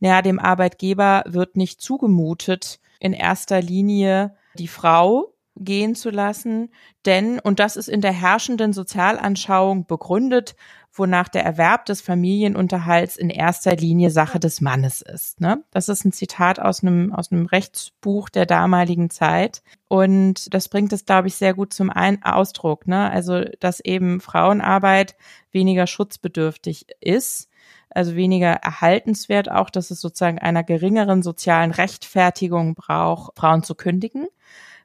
naja, 0.00 0.20
dem 0.20 0.38
Arbeitgeber 0.38 1.22
wird 1.26 1.56
nicht 1.56 1.80
zugemutet, 1.80 2.80
in 2.98 3.12
erster 3.12 3.62
Linie 3.62 4.34
die 4.58 4.68
Frau 4.68 5.33
gehen 5.56 5.94
zu 5.94 6.10
lassen, 6.10 6.70
denn, 7.06 7.38
und 7.38 7.60
das 7.60 7.76
ist 7.76 7.88
in 7.88 8.00
der 8.00 8.12
herrschenden 8.12 8.72
Sozialanschauung 8.72 9.86
begründet, 9.86 10.56
wonach 10.92 11.28
der 11.28 11.44
Erwerb 11.44 11.86
des 11.86 12.00
Familienunterhalts 12.00 13.16
in 13.16 13.30
erster 13.30 13.74
Linie 13.74 14.10
Sache 14.10 14.38
des 14.38 14.60
Mannes 14.60 15.02
ist. 15.02 15.40
Ne? 15.40 15.64
Das 15.72 15.88
ist 15.88 16.04
ein 16.04 16.12
Zitat 16.12 16.60
aus 16.60 16.82
einem, 16.82 17.12
aus 17.12 17.32
einem 17.32 17.46
Rechtsbuch 17.46 18.28
der 18.28 18.46
damaligen 18.46 19.10
Zeit. 19.10 19.62
Und 19.88 20.54
das 20.54 20.68
bringt 20.68 20.92
es, 20.92 21.04
glaube 21.04 21.28
ich, 21.28 21.34
sehr 21.34 21.54
gut 21.54 21.72
zum 21.72 21.90
Ein 21.90 22.22
Ausdruck. 22.22 22.86
Ne? 22.86 23.10
Also, 23.10 23.42
dass 23.60 23.80
eben 23.80 24.20
Frauenarbeit 24.20 25.16
weniger 25.50 25.86
schutzbedürftig 25.86 26.86
ist 27.00 27.48
also 27.90 28.16
weniger 28.16 28.50
erhaltenswert 28.50 29.48
auch, 29.48 29.70
dass 29.70 29.92
es 29.92 30.00
sozusagen 30.00 30.40
einer 30.40 30.64
geringeren 30.64 31.22
sozialen 31.22 31.70
Rechtfertigung 31.70 32.74
braucht, 32.74 33.38
Frauen 33.38 33.62
zu 33.62 33.76
kündigen 33.76 34.26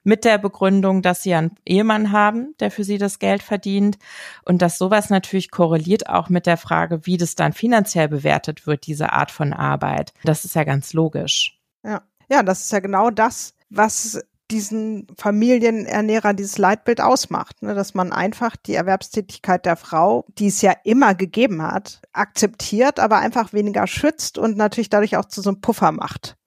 mit 0.10 0.26
der 0.26 0.40
Begründung, 0.40 1.04
dass 1.04 1.22
sie 1.22 1.36
einen 1.36 1.56
Ehemann 1.66 2.12
haben, 2.12 2.56
der 2.60 2.72
für 2.72 2.84
sie 2.84 2.98
das 2.98 3.20
Geld 3.20 3.44
verdient 3.44 4.00
und 4.44 4.62
dass 4.62 4.80
sowas 4.80 5.10
natürlich 5.10 5.52
korreliert 5.52 6.10
auch 6.10 6.30
mit 6.30 6.48
der 6.48 6.58
Frage, 6.58 7.06
wie 7.06 7.16
das 7.16 7.36
dann 7.36 7.54
finanziell 7.54 8.10
bewertet 8.10 8.66
wird, 8.66 8.88
diese 8.88 9.14
Art 9.14 9.30
von 9.30 9.54
Arbeit. 9.54 10.14
Das 10.24 10.44
ist 10.44 10.56
ja 10.56 10.64
ganz 10.64 10.94
logisch. 10.94 11.60
Ja, 11.86 12.02
ja, 12.28 12.42
das 12.42 12.62
ist 12.64 12.72
ja 12.72 12.80
genau 12.80 13.12
das, 13.12 13.54
was 13.70 14.20
diesen 14.50 15.06
Familienernährer 15.16 16.34
dieses 16.34 16.58
Leitbild 16.58 17.02
ausmacht, 17.02 17.62
ne? 17.62 17.76
dass 17.76 17.94
man 17.94 18.12
einfach 18.12 18.56
die 18.56 18.74
Erwerbstätigkeit 18.74 19.64
der 19.64 19.76
Frau, 19.76 20.26
die 20.40 20.48
es 20.48 20.64
ja 20.64 20.74
immer 20.84 21.14
gegeben 21.14 21.62
hat, 21.62 22.02
akzeptiert, 22.14 23.00
aber 23.00 23.20
einfach 23.20 23.54
weniger 23.54 23.86
schützt 23.86 24.40
und 24.40 24.58
natürlich 24.58 24.90
dadurch 24.90 25.18
auch 25.18 25.26
zu 25.26 25.42
so 25.42 25.52
einem 25.52 25.62
Puffer 25.62 25.92
macht. 25.92 26.39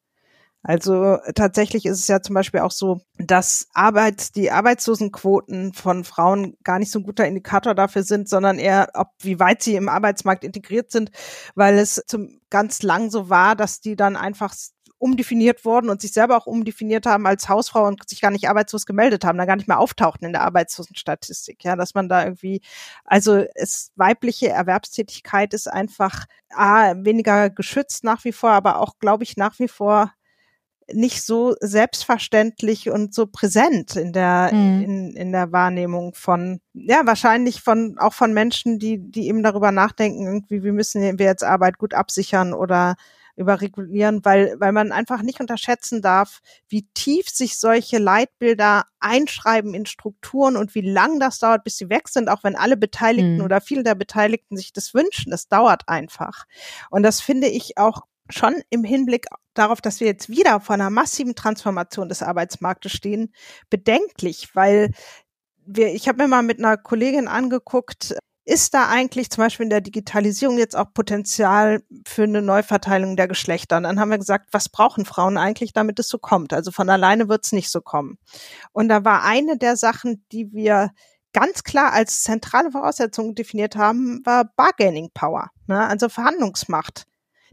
Also 0.64 1.18
tatsächlich 1.34 1.86
ist 1.86 1.98
es 1.98 2.08
ja 2.08 2.22
zum 2.22 2.34
Beispiel 2.34 2.60
auch 2.60 2.70
so, 2.70 3.00
dass 3.18 3.66
Arbeits, 3.74 4.30
die 4.30 4.52
Arbeitslosenquoten 4.52 5.72
von 5.72 6.04
Frauen 6.04 6.56
gar 6.62 6.78
nicht 6.78 6.92
so 6.92 7.00
ein 7.00 7.04
guter 7.04 7.26
Indikator 7.26 7.74
dafür 7.74 8.04
sind, 8.04 8.28
sondern 8.28 8.60
eher, 8.60 8.90
ob 8.94 9.08
wie 9.18 9.40
weit 9.40 9.62
sie 9.62 9.74
im 9.74 9.88
Arbeitsmarkt 9.88 10.44
integriert 10.44 10.92
sind, 10.92 11.10
weil 11.56 11.78
es 11.78 12.02
zum 12.06 12.40
ganz 12.48 12.82
lang 12.82 13.10
so 13.10 13.28
war, 13.28 13.56
dass 13.56 13.80
die 13.80 13.96
dann 13.96 14.16
einfach 14.16 14.54
umdefiniert 14.98 15.64
wurden 15.64 15.90
und 15.90 16.00
sich 16.00 16.12
selber 16.12 16.36
auch 16.36 16.46
umdefiniert 16.46 17.06
haben 17.06 17.26
als 17.26 17.48
Hausfrau 17.48 17.88
und 17.88 18.08
sich 18.08 18.20
gar 18.20 18.30
nicht 18.30 18.48
arbeitslos 18.48 18.86
gemeldet 18.86 19.24
haben, 19.24 19.36
da 19.36 19.46
gar 19.46 19.56
nicht 19.56 19.66
mehr 19.66 19.80
auftauchten 19.80 20.26
in 20.26 20.32
der 20.32 20.42
Arbeitslosenstatistik, 20.42 21.64
ja, 21.64 21.74
dass 21.74 21.94
man 21.94 22.08
da 22.08 22.22
irgendwie, 22.22 22.60
also 23.04 23.44
es 23.56 23.90
weibliche 23.96 24.50
Erwerbstätigkeit 24.50 25.54
ist 25.54 25.66
einfach 25.66 26.26
a, 26.50 26.94
weniger 26.98 27.50
geschützt 27.50 28.04
nach 28.04 28.24
wie 28.24 28.30
vor, 28.30 28.50
aber 28.50 28.78
auch, 28.78 29.00
glaube 29.00 29.24
ich, 29.24 29.36
nach 29.36 29.58
wie 29.58 29.66
vor 29.66 30.12
nicht 30.92 31.22
so 31.22 31.54
selbstverständlich 31.60 32.90
und 32.90 33.14
so 33.14 33.26
präsent 33.26 33.96
in 33.96 34.12
der 34.12 34.50
mhm. 34.52 34.82
in, 34.82 35.16
in 35.16 35.32
der 35.32 35.52
Wahrnehmung 35.52 36.14
von 36.14 36.60
ja 36.74 37.06
wahrscheinlich 37.06 37.60
von 37.60 37.96
auch 37.98 38.12
von 38.12 38.32
Menschen 38.32 38.78
die 38.78 38.98
die 38.98 39.28
eben 39.28 39.42
darüber 39.42 39.72
nachdenken 39.72 40.26
irgendwie 40.26 40.62
wir 40.62 40.72
müssen 40.72 41.18
wir 41.18 41.26
jetzt 41.26 41.44
Arbeit 41.44 41.78
gut 41.78 41.94
absichern 41.94 42.52
oder 42.52 42.96
überregulieren, 43.36 44.24
weil, 44.24 44.54
weil 44.58 44.72
man 44.72 44.92
einfach 44.92 45.22
nicht 45.22 45.40
unterschätzen 45.40 46.02
darf, 46.02 46.40
wie 46.68 46.86
tief 46.94 47.28
sich 47.28 47.58
solche 47.58 47.98
Leitbilder 47.98 48.84
einschreiben 49.00 49.74
in 49.74 49.86
Strukturen 49.86 50.56
und 50.56 50.74
wie 50.74 50.82
lang 50.82 51.18
das 51.18 51.38
dauert, 51.38 51.64
bis 51.64 51.78
sie 51.78 51.88
weg 51.88 52.08
sind, 52.08 52.28
auch 52.28 52.44
wenn 52.44 52.56
alle 52.56 52.76
Beteiligten 52.76 53.38
mhm. 53.38 53.44
oder 53.44 53.60
viele 53.60 53.84
der 53.84 53.94
Beteiligten 53.94 54.56
sich 54.56 54.72
das 54.72 54.92
wünschen. 54.92 55.30
Das 55.30 55.48
dauert 55.48 55.88
einfach. 55.88 56.44
Und 56.90 57.02
das 57.02 57.20
finde 57.20 57.48
ich 57.48 57.78
auch 57.78 58.02
schon 58.32 58.62
im 58.70 58.84
Hinblick 58.84 59.26
darauf, 59.54 59.80
dass 59.80 60.00
wir 60.00 60.06
jetzt 60.06 60.28
wieder 60.28 60.60
vor 60.60 60.74
einer 60.74 60.90
massiven 60.90 61.34
Transformation 61.34 62.08
des 62.08 62.22
Arbeitsmarktes 62.22 62.92
stehen, 62.92 63.32
bedenklich, 63.70 64.50
weil 64.54 64.92
wir, 65.64 65.94
ich 65.94 66.08
habe 66.08 66.22
mir 66.22 66.28
mal 66.28 66.42
mit 66.42 66.58
einer 66.58 66.76
Kollegin 66.76 67.28
angeguckt, 67.28 68.16
ist 68.44 68.74
da 68.74 68.88
eigentlich 68.88 69.30
zum 69.30 69.44
Beispiel 69.44 69.64
in 69.64 69.70
der 69.70 69.80
Digitalisierung 69.80 70.58
jetzt 70.58 70.76
auch 70.76 70.92
Potenzial 70.92 71.82
für 72.06 72.24
eine 72.24 72.42
Neuverteilung 72.42 73.16
der 73.16 73.28
Geschlechter? 73.28 73.76
Und 73.76 73.84
dann 73.84 74.00
haben 74.00 74.10
wir 74.10 74.18
gesagt, 74.18 74.48
was 74.50 74.68
brauchen 74.68 75.04
Frauen 75.04 75.36
eigentlich, 75.36 75.72
damit 75.72 76.00
es 76.00 76.08
so 76.08 76.18
kommt? 76.18 76.52
Also 76.52 76.72
von 76.72 76.88
alleine 76.88 77.28
wird 77.28 77.44
es 77.44 77.52
nicht 77.52 77.70
so 77.70 77.80
kommen. 77.80 78.18
Und 78.72 78.88
da 78.88 79.04
war 79.04 79.22
eine 79.22 79.58
der 79.58 79.76
Sachen, 79.76 80.24
die 80.32 80.52
wir 80.52 80.90
ganz 81.32 81.62
klar 81.62 81.92
als 81.92 82.22
zentrale 82.22 82.72
Voraussetzung 82.72 83.34
definiert 83.34 83.76
haben, 83.76 84.20
war 84.24 84.44
Bargaining 84.56 85.10
Power, 85.14 85.50
ne? 85.66 85.86
also 85.86 86.08
Verhandlungsmacht 86.08 87.06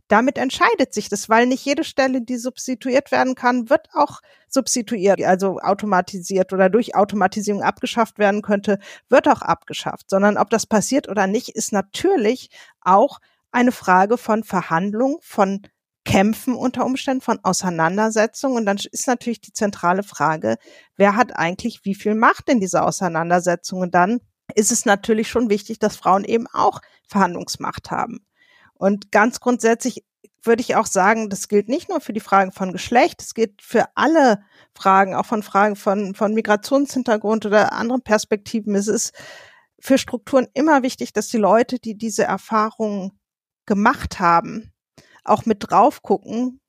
damit 0.09 0.37
entscheidet 0.37 0.93
sich 0.93 1.07
das, 1.07 1.29
weil 1.29 1.45
nicht 1.45 1.63
jede 1.63 1.83
Stelle, 1.83 2.21
die 2.21 2.37
substituiert 2.37 3.11
werden 3.11 3.35
kann, 3.35 3.69
wird 3.69 3.89
auch 3.93 4.21
substituiert, 4.49 5.23
also 5.23 5.59
automatisiert 5.59 6.51
oder 6.51 6.69
durch 6.69 6.95
Automatisierung 6.95 7.61
abgeschafft 7.61 8.17
werden 8.17 8.41
könnte, 8.41 8.79
wird 9.07 9.27
auch 9.27 9.41
abgeschafft, 9.41 10.09
sondern 10.09 10.37
ob 10.37 10.49
das 10.49 10.65
passiert 10.65 11.07
oder 11.07 11.27
nicht, 11.27 11.49
ist 11.49 11.71
natürlich 11.71 12.49
auch 12.81 13.19
eine 13.51 13.71
Frage 13.71 14.17
von 14.17 14.43
Verhandlung, 14.43 15.19
von 15.21 15.61
Kämpfen 16.05 16.55
unter 16.55 16.85
Umständen, 16.85 17.21
von 17.21 17.39
Auseinandersetzungen. 17.43 18.57
Und 18.57 18.65
dann 18.65 18.77
ist 18.77 19.07
natürlich 19.07 19.41
die 19.41 19.53
zentrale 19.53 20.01
Frage, 20.01 20.57
wer 20.95 21.15
hat 21.15 21.35
eigentlich 21.35 21.81
wie 21.83 21.93
viel 21.93 22.15
Macht 22.15 22.49
in 22.49 22.59
dieser 22.59 22.85
Auseinandersetzung? 22.85 23.81
Und 23.81 23.93
dann 23.93 24.19
ist 24.55 24.71
es 24.71 24.85
natürlich 24.85 25.29
schon 25.29 25.49
wichtig, 25.49 25.77
dass 25.77 25.97
Frauen 25.97 26.23
eben 26.23 26.47
auch 26.47 26.81
Verhandlungsmacht 27.07 27.91
haben. 27.91 28.25
Und 28.79 29.11
ganz 29.11 29.41
grundsätzlich 29.41 30.05
würde 30.41 30.61
ich 30.61 30.75
auch 30.75 30.85
sagen, 30.85 31.29
das 31.29 31.49
gilt 31.49 31.67
nicht 31.67 31.89
nur 31.89 31.99
für 31.99 32.13
die 32.13 32.21
Fragen 32.21 32.53
von 32.53 32.71
Geschlecht, 32.71 33.21
es 33.21 33.33
gilt 33.33 33.61
für 33.61 33.85
alle 33.95 34.41
Fragen, 34.73 35.13
auch 35.13 35.25
von 35.25 35.43
Fragen 35.43 35.75
von, 35.75 36.15
von 36.15 36.33
Migrationshintergrund 36.33 37.45
oder 37.45 37.73
anderen 37.73 38.01
Perspektiven. 38.01 38.73
Es 38.75 38.87
ist 38.87 39.13
für 39.81 39.97
Strukturen 39.97 40.47
immer 40.53 40.81
wichtig, 40.81 41.11
dass 41.11 41.27
die 41.27 41.37
Leute, 41.37 41.77
die 41.79 41.97
diese 41.97 42.23
Erfahrungen 42.23 43.19
gemacht 43.65 44.21
haben, 44.21 44.71
auch 45.25 45.45
mit 45.45 45.57
drauf 45.69 46.01
gucken, 46.01 46.61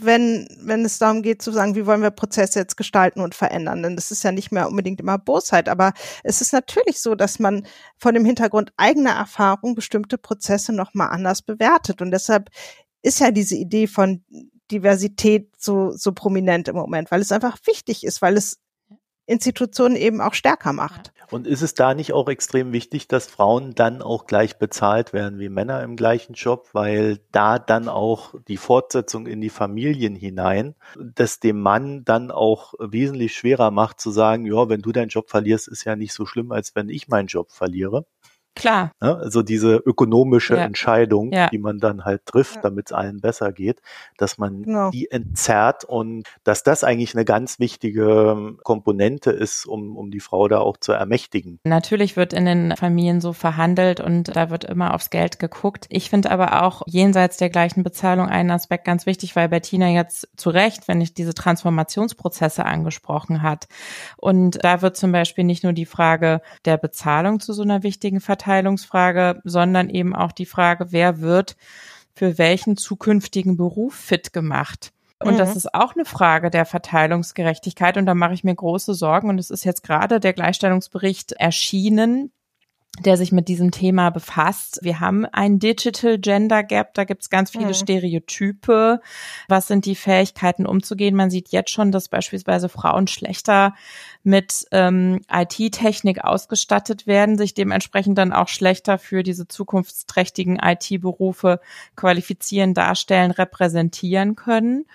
wenn, 0.00 0.48
wenn 0.60 0.84
es 0.84 0.98
darum 0.98 1.22
geht 1.22 1.42
zu 1.42 1.52
sagen, 1.52 1.74
wie 1.74 1.86
wollen 1.86 2.02
wir 2.02 2.10
Prozesse 2.10 2.58
jetzt 2.58 2.76
gestalten 2.76 3.20
und 3.20 3.34
verändern. 3.34 3.82
Denn 3.82 3.96
das 3.96 4.10
ist 4.10 4.24
ja 4.24 4.32
nicht 4.32 4.52
mehr 4.52 4.68
unbedingt 4.68 5.00
immer 5.00 5.18
Bosheit, 5.18 5.68
aber 5.68 5.92
es 6.22 6.40
ist 6.40 6.52
natürlich 6.52 7.00
so, 7.00 7.14
dass 7.14 7.38
man 7.38 7.66
von 7.98 8.14
dem 8.14 8.24
Hintergrund 8.24 8.72
eigener 8.76 9.12
Erfahrung 9.12 9.74
bestimmte 9.74 10.18
Prozesse 10.18 10.72
nochmal 10.72 11.10
anders 11.10 11.42
bewertet. 11.42 12.02
Und 12.02 12.10
deshalb 12.10 12.50
ist 13.02 13.20
ja 13.20 13.30
diese 13.30 13.56
Idee 13.56 13.86
von 13.86 14.24
Diversität 14.70 15.50
so, 15.58 15.92
so 15.92 16.12
prominent 16.12 16.68
im 16.68 16.76
Moment, 16.76 17.10
weil 17.10 17.20
es 17.20 17.32
einfach 17.32 17.58
wichtig 17.66 18.04
ist, 18.04 18.22
weil 18.22 18.36
es 18.36 18.58
Institutionen 19.26 19.96
eben 19.96 20.20
auch 20.20 20.34
stärker 20.34 20.72
macht. 20.72 21.12
Und 21.30 21.46
ist 21.46 21.62
es 21.62 21.74
da 21.74 21.94
nicht 21.94 22.12
auch 22.12 22.28
extrem 22.28 22.72
wichtig, 22.72 23.08
dass 23.08 23.26
Frauen 23.26 23.74
dann 23.74 24.02
auch 24.02 24.26
gleich 24.26 24.58
bezahlt 24.58 25.12
werden 25.12 25.38
wie 25.38 25.48
Männer 25.48 25.82
im 25.82 25.96
gleichen 25.96 26.34
Job, 26.34 26.68
weil 26.72 27.18
da 27.32 27.58
dann 27.58 27.88
auch 27.88 28.34
die 28.46 28.58
Fortsetzung 28.58 29.26
in 29.26 29.40
die 29.40 29.50
Familien 29.50 30.14
hinein, 30.14 30.74
das 30.98 31.40
dem 31.40 31.60
Mann 31.60 32.04
dann 32.04 32.30
auch 32.30 32.74
wesentlich 32.78 33.34
schwerer 33.34 33.70
macht 33.70 34.00
zu 34.00 34.10
sagen, 34.10 34.44
ja, 34.46 34.68
wenn 34.68 34.82
du 34.82 34.92
deinen 34.92 35.08
Job 35.08 35.30
verlierst, 35.30 35.68
ist 35.68 35.84
ja 35.84 35.96
nicht 35.96 36.12
so 36.12 36.26
schlimm, 36.26 36.52
als 36.52 36.74
wenn 36.74 36.88
ich 36.88 37.08
meinen 37.08 37.28
Job 37.28 37.50
verliere. 37.50 38.04
Klar. 38.54 38.92
Ne? 39.00 39.16
Also 39.16 39.42
diese 39.42 39.76
ökonomische 39.76 40.56
ja. 40.56 40.64
Entscheidung, 40.64 41.32
ja. 41.32 41.48
die 41.48 41.58
man 41.58 41.78
dann 41.78 42.04
halt 42.04 42.24
trifft, 42.26 42.56
ja. 42.56 42.62
damit 42.62 42.86
es 42.86 42.92
allen 42.92 43.20
besser 43.20 43.52
geht, 43.52 43.80
dass 44.16 44.38
man 44.38 44.62
genau. 44.62 44.90
die 44.90 45.10
entzerrt 45.10 45.84
und 45.84 46.24
dass 46.44 46.62
das 46.62 46.84
eigentlich 46.84 47.14
eine 47.14 47.24
ganz 47.24 47.58
wichtige 47.58 48.32
ähm, 48.32 48.58
Komponente 48.62 49.30
ist, 49.30 49.66
um, 49.66 49.96
um 49.96 50.10
die 50.10 50.20
Frau 50.20 50.46
da 50.46 50.60
auch 50.60 50.76
zu 50.76 50.92
ermächtigen. 50.92 51.58
Natürlich 51.64 52.16
wird 52.16 52.32
in 52.32 52.44
den 52.44 52.76
Familien 52.76 53.20
so 53.20 53.32
verhandelt 53.32 54.00
und 54.00 54.36
da 54.36 54.50
wird 54.50 54.64
immer 54.64 54.94
aufs 54.94 55.10
Geld 55.10 55.38
geguckt. 55.38 55.86
Ich 55.88 56.10
finde 56.10 56.30
aber 56.30 56.62
auch 56.62 56.82
jenseits 56.86 57.36
der 57.38 57.50
gleichen 57.50 57.82
Bezahlung 57.82 58.28
einen 58.28 58.50
Aspekt 58.50 58.84
ganz 58.84 59.06
wichtig, 59.06 59.34
weil 59.34 59.48
Bettina 59.48 59.88
jetzt 59.88 60.28
zu 60.36 60.50
Recht, 60.50 60.86
wenn 60.86 61.00
ich 61.00 61.14
diese 61.14 61.34
Transformationsprozesse 61.34 62.64
angesprochen 62.64 63.42
hat. 63.42 63.66
Und 64.16 64.62
da 64.62 64.80
wird 64.80 64.96
zum 64.96 65.10
Beispiel 65.10 65.44
nicht 65.44 65.64
nur 65.64 65.72
die 65.72 65.86
Frage 65.86 66.40
der 66.64 66.76
Bezahlung 66.76 67.40
zu 67.40 67.52
so 67.52 67.62
einer 67.62 67.82
wichtigen 67.82 68.20
Verteilung, 68.20 68.43
Arbeitsverteilungsfrage, 68.44 69.40
sondern 69.44 69.88
eben 69.88 70.14
auch 70.14 70.32
die 70.32 70.46
Frage, 70.46 70.92
wer 70.92 71.20
wird 71.20 71.56
für 72.14 72.38
welchen 72.38 72.76
zukünftigen 72.76 73.56
Beruf 73.56 73.94
fit 73.94 74.32
gemacht. 74.32 74.92
Und 75.18 75.34
mhm. 75.34 75.38
das 75.38 75.56
ist 75.56 75.74
auch 75.74 75.94
eine 75.94 76.04
Frage 76.04 76.50
der 76.50 76.64
Verteilungsgerechtigkeit. 76.64 77.96
Und 77.96 78.06
da 78.06 78.14
mache 78.14 78.34
ich 78.34 78.44
mir 78.44 78.54
große 78.54 78.94
Sorgen. 78.94 79.30
Und 79.30 79.38
es 79.38 79.50
ist 79.50 79.64
jetzt 79.64 79.82
gerade 79.82 80.20
der 80.20 80.32
Gleichstellungsbericht 80.32 81.32
erschienen, 81.32 82.30
der 83.00 83.16
sich 83.16 83.32
mit 83.32 83.48
diesem 83.48 83.70
Thema 83.72 84.10
befasst. 84.10 84.78
Wir 84.82 85.00
haben 85.00 85.26
ein 85.26 85.58
Digital 85.58 86.18
Gender 86.18 86.62
Gap, 86.62 86.94
da 86.94 87.04
gibt 87.04 87.22
es 87.22 87.30
ganz 87.30 87.50
viele 87.50 87.68
mhm. 87.68 87.74
Stereotype. 87.74 89.00
Was 89.48 89.66
sind 89.66 89.84
die 89.84 89.96
Fähigkeiten 89.96 90.64
umzugehen? 90.64 91.16
Man 91.16 91.30
sieht 91.30 91.48
jetzt 91.48 91.70
schon, 91.70 91.90
dass 91.90 92.08
beispielsweise 92.08 92.68
Frauen 92.68 93.08
schlechter 93.08 93.74
mit 94.22 94.66
ähm, 94.70 95.20
IT-Technik 95.30 96.22
ausgestattet 96.22 97.06
werden, 97.06 97.36
sich 97.36 97.54
dementsprechend 97.54 98.16
dann 98.16 98.32
auch 98.32 98.48
schlechter 98.48 98.98
für 98.98 99.22
diese 99.22 99.48
zukunftsträchtigen 99.48 100.58
IT-Berufe 100.62 101.60
qualifizieren, 101.96 102.74
darstellen, 102.74 103.32
repräsentieren 103.32 104.36
können. 104.36 104.86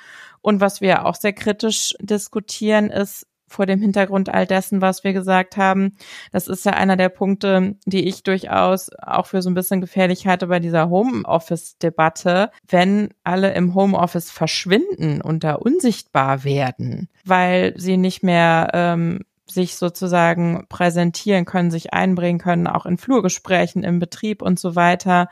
Und 0.41 0.61
was 0.61 0.79
wir 0.79 1.05
auch 1.05 1.15
sehr 1.15 1.33
kritisch 1.33 1.95
diskutieren, 1.99 2.89
ist, 2.89 3.27
vor 3.49 3.65
dem 3.65 3.81
Hintergrund 3.81 4.29
all 4.29 4.45
dessen, 4.45 4.81
was 4.81 5.03
wir 5.03 5.13
gesagt 5.13 5.57
haben. 5.57 5.97
Das 6.31 6.47
ist 6.47 6.65
ja 6.65 6.73
einer 6.73 6.95
der 6.95 7.09
Punkte, 7.09 7.75
die 7.85 8.07
ich 8.07 8.23
durchaus 8.23 8.89
auch 9.01 9.25
für 9.25 9.41
so 9.41 9.49
ein 9.49 9.55
bisschen 9.55 9.81
gefährlich 9.81 10.27
halte 10.27 10.47
bei 10.47 10.59
dieser 10.59 10.89
Homeoffice-Debatte. 10.89 12.51
Wenn 12.67 13.09
alle 13.23 13.53
im 13.53 13.75
Homeoffice 13.75 14.31
verschwinden 14.31 15.21
und 15.21 15.43
da 15.43 15.55
unsichtbar 15.55 16.43
werden, 16.43 17.09
weil 17.25 17.73
sie 17.77 17.97
nicht 17.97 18.23
mehr 18.23 18.69
ähm, 18.73 19.21
sich 19.51 19.75
sozusagen 19.75 20.65
präsentieren 20.69 21.45
können, 21.45 21.71
sich 21.71 21.93
einbringen 21.93 22.39
können, 22.39 22.67
auch 22.67 22.85
in 22.85 22.97
Flurgesprächen 22.97 23.83
im 23.83 23.99
Betrieb 23.99 24.41
und 24.41 24.59
so 24.59 24.75
weiter, 24.75 25.27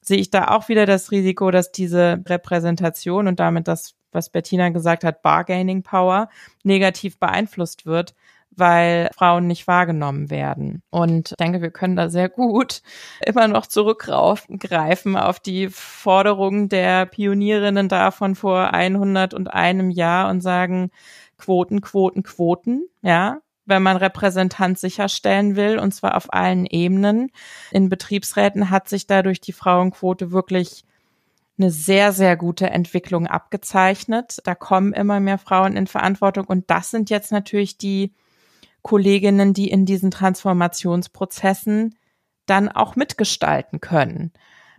sehe 0.00 0.18
ich 0.18 0.30
da 0.30 0.48
auch 0.48 0.68
wieder 0.68 0.86
das 0.86 1.10
Risiko, 1.10 1.50
dass 1.50 1.72
diese 1.72 2.22
Repräsentation 2.26 3.26
und 3.26 3.40
damit 3.40 3.66
das 3.66 3.95
was 4.12 4.30
Bettina 4.30 4.70
gesagt 4.70 5.04
hat, 5.04 5.22
Bargaining 5.22 5.82
Power, 5.82 6.28
negativ 6.62 7.18
beeinflusst 7.18 7.86
wird, 7.86 8.14
weil 8.50 9.10
Frauen 9.14 9.46
nicht 9.46 9.66
wahrgenommen 9.66 10.30
werden. 10.30 10.82
Und 10.90 11.30
ich 11.32 11.36
denke, 11.36 11.60
wir 11.60 11.70
können 11.70 11.96
da 11.96 12.08
sehr 12.08 12.28
gut 12.28 12.82
immer 13.24 13.48
noch 13.48 13.66
zurückgreifen 13.66 15.16
auf 15.16 15.40
die 15.40 15.68
Forderungen 15.68 16.68
der 16.68 17.06
Pionierinnen 17.06 17.88
davon 17.88 18.34
vor 18.34 18.72
101 18.72 19.96
Jahr 19.96 20.28
und 20.30 20.40
sagen, 20.40 20.90
Quoten, 21.38 21.82
Quoten, 21.82 22.22
Quoten, 22.22 22.88
ja, 23.02 23.40
wenn 23.66 23.82
man 23.82 23.96
Repräsentanz 23.96 24.80
sicherstellen 24.80 25.56
will, 25.56 25.78
und 25.78 25.92
zwar 25.92 26.16
auf 26.16 26.32
allen 26.32 26.66
Ebenen. 26.66 27.30
In 27.72 27.88
Betriebsräten 27.88 28.70
hat 28.70 28.88
sich 28.88 29.06
dadurch 29.06 29.40
die 29.40 29.52
Frauenquote 29.52 30.30
wirklich 30.30 30.84
eine 31.58 31.70
sehr, 31.70 32.12
sehr 32.12 32.36
gute 32.36 32.68
Entwicklung 32.70 33.26
abgezeichnet. 33.26 34.38
Da 34.44 34.54
kommen 34.54 34.92
immer 34.92 35.20
mehr 35.20 35.38
Frauen 35.38 35.76
in 35.76 35.86
Verantwortung 35.86 36.46
und 36.46 36.70
das 36.70 36.90
sind 36.90 37.10
jetzt 37.10 37.32
natürlich 37.32 37.78
die 37.78 38.14
Kolleginnen, 38.82 39.52
die 39.54 39.68
in 39.70 39.84
diesen 39.84 40.10
Transformationsprozessen 40.10 41.96
dann 42.46 42.68
auch 42.68 42.94
mitgestalten 42.94 43.80
können. 43.80 44.32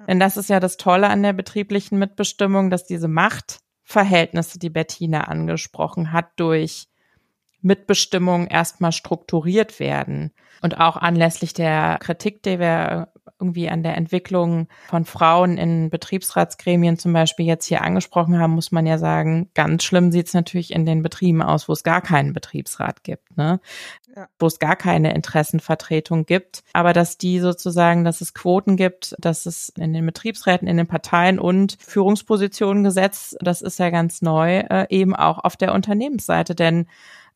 Denn 0.08 0.20
das 0.20 0.38
ist 0.38 0.50
ja 0.50 0.60
das 0.60 0.78
Tolle 0.78 1.10
an 1.10 1.24
der 1.24 1.34
betrieblichen 1.34 1.98
Mitbestimmung, 1.98 2.70
dass 2.70 2.86
diese 2.86 3.08
Machtverhältnisse, 3.08 4.60
die 4.60 4.70
Bettina 4.70 5.22
angesprochen 5.22 6.12
hat, 6.14 6.28
durch 6.38 6.88
Mitbestimmung 7.62 8.48
erstmal 8.48 8.92
strukturiert 8.92 9.80
werden. 9.80 10.32
Und 10.62 10.80
auch 10.80 10.98
anlässlich 10.98 11.54
der 11.54 11.98
Kritik, 12.00 12.44
die 12.44 12.60
wir 12.60 13.10
irgendwie 13.40 13.70
an 13.70 13.84
der 13.84 13.96
Entwicklung 13.96 14.68
von 14.90 15.06
Frauen 15.06 15.58
in 15.58 15.90
Betriebsratsgremien 15.90 16.98
zum 16.98 17.14
Beispiel 17.14 17.46
jetzt 17.46 17.66
hier 17.66 17.82
angesprochen 17.82 18.40
haben, 18.40 18.54
muss 18.54 18.72
man 18.72 18.86
ja 18.86 18.98
sagen, 18.98 19.50
ganz 19.54 19.84
schlimm 19.84 20.12
sieht 20.12 20.28
es 20.28 20.34
natürlich 20.34 20.74
in 20.74 20.86
den 20.86 21.04
Betrieben 21.04 21.42
aus, 21.42 21.68
wo 21.70 21.74
es 21.74 21.84
gar 21.84 22.02
keinen 22.02 22.34
Betriebsrat 22.34 23.04
gibt, 23.04 23.38
ne? 23.38 23.60
Ja. 24.16 24.28
Wo 24.40 24.48
es 24.48 24.58
gar 24.58 24.76
keine 24.76 25.14
Interessenvertretung 25.14 26.26
gibt. 26.26 26.64
Aber 26.74 26.94
dass 26.94 27.18
die 27.18 27.40
sozusagen, 27.40 28.04
dass 28.04 28.22
es 28.22 28.34
Quoten 28.34 28.76
gibt, 28.76 29.16
dass 29.20 29.46
es 29.46 29.70
in 29.78 29.94
den 29.94 30.06
Betriebsräten, 30.06 30.68
in 30.68 30.78
den 30.78 30.88
Parteien 30.88 31.38
und 31.40 31.78
Führungspositionen 31.80 32.84
gesetzt, 32.84 33.38
das 33.42 33.62
ist 33.62 33.78
ja 33.78 33.92
ganz 33.92 34.22
neu, 34.22 34.60
äh, 34.60 34.88
eben 34.90 35.16
auch 35.16 35.38
auf 35.40 35.56
der 35.56 35.74
Unternehmensseite. 35.74 36.56
Denn 36.56 36.88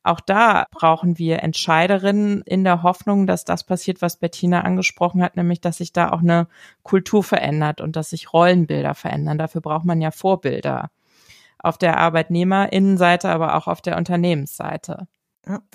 auch 0.04 0.20
da 0.20 0.66
brauchen 0.70 1.18
wir 1.18 1.42
Entscheiderinnen 1.42 2.42
in 2.42 2.64
der 2.64 2.82
Hoffnung, 2.82 3.26
dass 3.26 3.44
das 3.44 3.64
passiert, 3.64 4.02
was 4.02 4.16
Bettina 4.16 4.62
angesprochen 4.62 5.22
hat, 5.22 5.36
nämlich 5.36 5.60
dass 5.60 5.78
sich 5.78 5.92
da 5.92 6.10
auch 6.10 6.20
eine 6.20 6.48
Kultur 6.82 7.22
verändert 7.22 7.80
und 7.80 7.94
dass 7.94 8.10
sich 8.10 8.32
Rollenbilder 8.32 8.94
verändern. 8.94 9.38
Dafür 9.38 9.60
braucht 9.60 9.84
man 9.84 10.00
ja 10.00 10.10
Vorbilder 10.10 10.90
auf 11.58 11.78
der 11.78 11.98
Arbeitnehmerinnenseite, 11.98 13.28
aber 13.28 13.54
auch 13.54 13.68
auf 13.68 13.80
der 13.80 13.96
Unternehmensseite. 13.96 15.06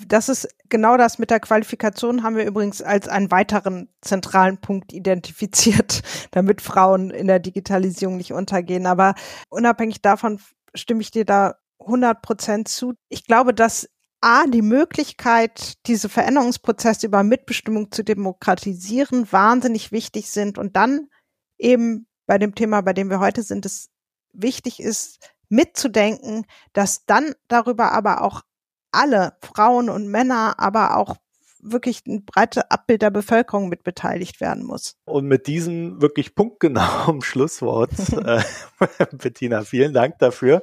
Das 0.06 0.30
ist 0.30 0.48
genau 0.70 0.96
das 0.96 1.18
mit 1.18 1.30
der 1.30 1.40
Qualifikation 1.40 2.22
haben 2.22 2.36
wir 2.36 2.46
übrigens 2.46 2.80
als 2.80 3.06
einen 3.06 3.30
weiteren 3.30 3.88
zentralen 4.00 4.58
Punkt 4.58 4.94
identifiziert, 4.94 6.02
damit 6.30 6.62
Frauen 6.62 7.10
in 7.10 7.26
der 7.26 7.38
Digitalisierung 7.38 8.16
nicht 8.16 8.32
untergehen. 8.32 8.86
Aber 8.86 9.14
unabhängig 9.50 10.00
davon 10.00 10.40
stimme 10.74 11.02
ich 11.02 11.10
dir 11.10 11.26
da 11.26 11.56
100 11.80 12.22
Prozent 12.22 12.68
zu. 12.68 12.94
Ich 13.08 13.26
glaube, 13.26 13.52
dass 13.52 13.88
A, 14.20 14.46
die 14.46 14.62
Möglichkeit, 14.62 15.74
diese 15.86 16.08
Veränderungsprozesse 16.08 17.06
über 17.06 17.22
Mitbestimmung 17.22 17.92
zu 17.92 18.02
demokratisieren, 18.02 19.30
wahnsinnig 19.30 19.92
wichtig 19.92 20.30
sind 20.30 20.58
und 20.58 20.76
dann 20.76 21.08
eben 21.56 22.06
bei 22.26 22.38
dem 22.38 22.54
Thema, 22.54 22.80
bei 22.80 22.92
dem 22.92 23.10
wir 23.10 23.20
heute 23.20 23.42
sind, 23.42 23.64
es 23.64 23.90
wichtig 24.32 24.80
ist, 24.80 25.18
mitzudenken, 25.48 26.44
dass 26.72 27.06
dann 27.06 27.34
darüber 27.48 27.92
aber 27.92 28.22
auch 28.22 28.42
alle 28.92 29.36
Frauen 29.42 29.88
und 29.88 30.08
Männer, 30.08 30.54
aber 30.58 30.96
auch 30.96 31.16
wirklich 31.60 32.06
ein 32.06 32.24
breites 32.24 32.62
Abbild 32.70 33.02
der 33.02 33.10
Bevölkerung 33.10 33.68
mit 33.68 33.82
beteiligt 33.82 34.40
werden 34.40 34.64
muss. 34.64 34.96
Und 35.04 35.26
mit 35.26 35.46
diesem 35.46 36.00
wirklich 36.00 36.34
punktgenauen 36.34 37.22
Schlusswort, 37.22 37.90
äh, 38.24 38.42
Bettina, 39.12 39.62
vielen 39.62 39.92
Dank 39.92 40.18
dafür, 40.18 40.62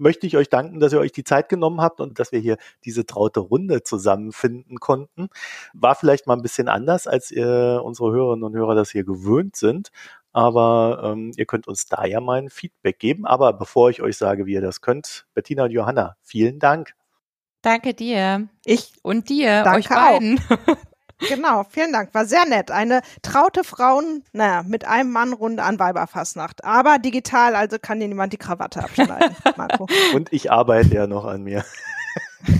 möchte 0.00 0.26
ich 0.26 0.36
euch 0.36 0.48
danken, 0.48 0.80
dass 0.80 0.92
ihr 0.92 1.00
euch 1.00 1.12
die 1.12 1.24
Zeit 1.24 1.48
genommen 1.48 1.80
habt 1.80 2.00
und 2.00 2.18
dass 2.18 2.32
wir 2.32 2.40
hier 2.40 2.56
diese 2.84 3.06
traute 3.06 3.40
Runde 3.40 3.82
zusammenfinden 3.82 4.78
konnten. 4.78 5.28
War 5.72 5.94
vielleicht 5.94 6.26
mal 6.26 6.34
ein 6.34 6.42
bisschen 6.42 6.68
anders, 6.68 7.06
als 7.06 7.30
ihr, 7.30 7.82
unsere 7.84 8.10
Hörerinnen 8.12 8.44
und 8.44 8.56
Hörer 8.56 8.74
das 8.74 8.90
hier 8.90 9.04
gewöhnt 9.04 9.56
sind. 9.56 9.90
Aber 10.32 11.02
ähm, 11.04 11.32
ihr 11.36 11.46
könnt 11.46 11.66
uns 11.66 11.86
da 11.86 12.04
ja 12.04 12.20
mal 12.20 12.38
ein 12.38 12.50
Feedback 12.50 12.98
geben. 12.98 13.26
Aber 13.26 13.52
bevor 13.52 13.90
ich 13.90 14.00
euch 14.00 14.16
sage, 14.16 14.46
wie 14.46 14.54
ihr 14.54 14.60
das 14.60 14.80
könnt, 14.80 15.26
Bettina 15.34 15.64
und 15.64 15.70
Johanna, 15.70 16.16
vielen 16.22 16.58
Dank. 16.58 16.94
Danke 17.62 17.94
dir. 17.94 18.48
Ich 18.64 18.94
und 19.02 19.28
dir, 19.28 19.64
euch 19.74 19.88
beiden. 19.88 20.40
Genau, 21.28 21.64
vielen 21.68 21.92
Dank. 21.92 22.14
War 22.14 22.24
sehr 22.26 22.46
nett. 22.46 22.70
Eine 22.70 23.02
traute 23.22 23.64
Frauen, 23.64 24.24
naja, 24.32 24.62
mit 24.66 24.86
einem 24.86 25.12
Mann 25.12 25.32
Runde 25.32 25.62
an 25.62 25.78
Weiberfastnacht. 25.78 26.64
Aber 26.64 26.98
digital, 26.98 27.54
also 27.54 27.78
kann 27.78 28.00
dir 28.00 28.08
niemand 28.08 28.32
die 28.32 28.38
Krawatte 28.38 28.82
abschneiden, 28.82 29.36
Marco. 29.56 29.86
Und 30.14 30.32
ich 30.32 30.50
arbeite 30.50 30.94
ja 30.94 31.06
noch 31.06 31.24
an 31.24 31.42
mir. 31.42 31.64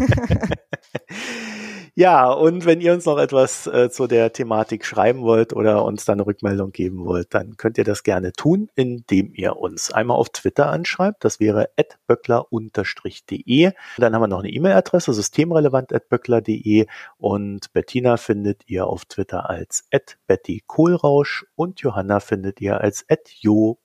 Ja, 1.94 2.30
und 2.30 2.64
wenn 2.66 2.80
ihr 2.80 2.92
uns 2.92 3.04
noch 3.04 3.18
etwas 3.18 3.66
äh, 3.66 3.90
zu 3.90 4.06
der 4.06 4.32
Thematik 4.32 4.84
schreiben 4.84 5.22
wollt 5.22 5.52
oder 5.52 5.84
uns 5.84 6.04
dann 6.04 6.18
eine 6.18 6.26
Rückmeldung 6.26 6.72
geben 6.72 7.04
wollt, 7.04 7.34
dann 7.34 7.56
könnt 7.56 7.78
ihr 7.78 7.84
das 7.84 8.02
gerne 8.02 8.32
tun, 8.32 8.68
indem 8.74 9.32
ihr 9.34 9.56
uns 9.56 9.92
einmal 9.92 10.16
auf 10.16 10.30
Twitter 10.30 10.70
anschreibt. 10.70 11.24
Das 11.24 11.40
wäre 11.40 11.70
böckler-de. 12.06 13.72
Dann 13.98 14.14
haben 14.14 14.22
wir 14.22 14.28
noch 14.28 14.40
eine 14.40 14.50
E-Mail-Adresse, 14.50 15.12
systemrelevant.böckler.de 15.12 16.86
und 17.18 17.72
Bettina 17.72 18.16
findet 18.16 18.62
ihr 18.68 18.86
auf 18.86 19.04
Twitter 19.04 19.50
als 19.50 19.84
Betty 20.26 20.62
Kohlrausch 20.66 21.44
und 21.56 21.80
Johanna 21.80 22.20
findet 22.20 22.60
ihr 22.60 22.80
als 22.80 23.04
jo 23.40 23.78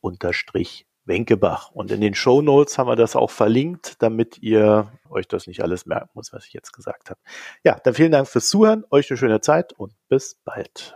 Wenkebach. 1.06 1.72
Und 1.72 1.92
in 1.92 2.02
den 2.02 2.14
Show 2.16 2.42
Notes 2.42 2.78
haben 2.78 2.88
wir 2.88 2.96
das 2.96 3.16
auch 3.16 3.32
verlinkt, 3.32 4.02
damit 4.02 4.38
ihr 4.42 4.92
euch 5.10 5.28
das 5.28 5.48
nicht 5.48 5.62
alles 5.62 5.86
merken 5.86 6.10
muss, 6.14 6.34
was 6.34 6.46
ich 6.46 6.54
jetzt 6.54 6.74
gesagt 6.74 7.10
habe. 7.10 7.20
Ja, 7.64 7.78
dann 7.84 7.94
vielen 7.94 8.12
Dank 8.12 8.28
fürs 8.28 8.50
Zuhören, 8.50 8.84
euch 8.90 9.10
eine 9.10 9.18
schöne 9.18 9.42
Zeit 9.42 9.74
und 9.74 9.94
bis 10.10 10.36
bald. 10.44 10.96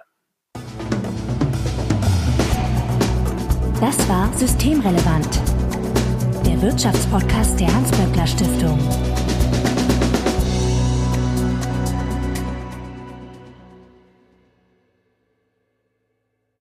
Das 3.80 4.10
war 4.10 4.32
Systemrelevant, 4.34 5.42
der 6.46 6.62
Wirtschaftspodcast 6.62 7.60
der 7.60 7.74
Hans-Böckler 7.74 8.28
Stiftung. 8.28 9.09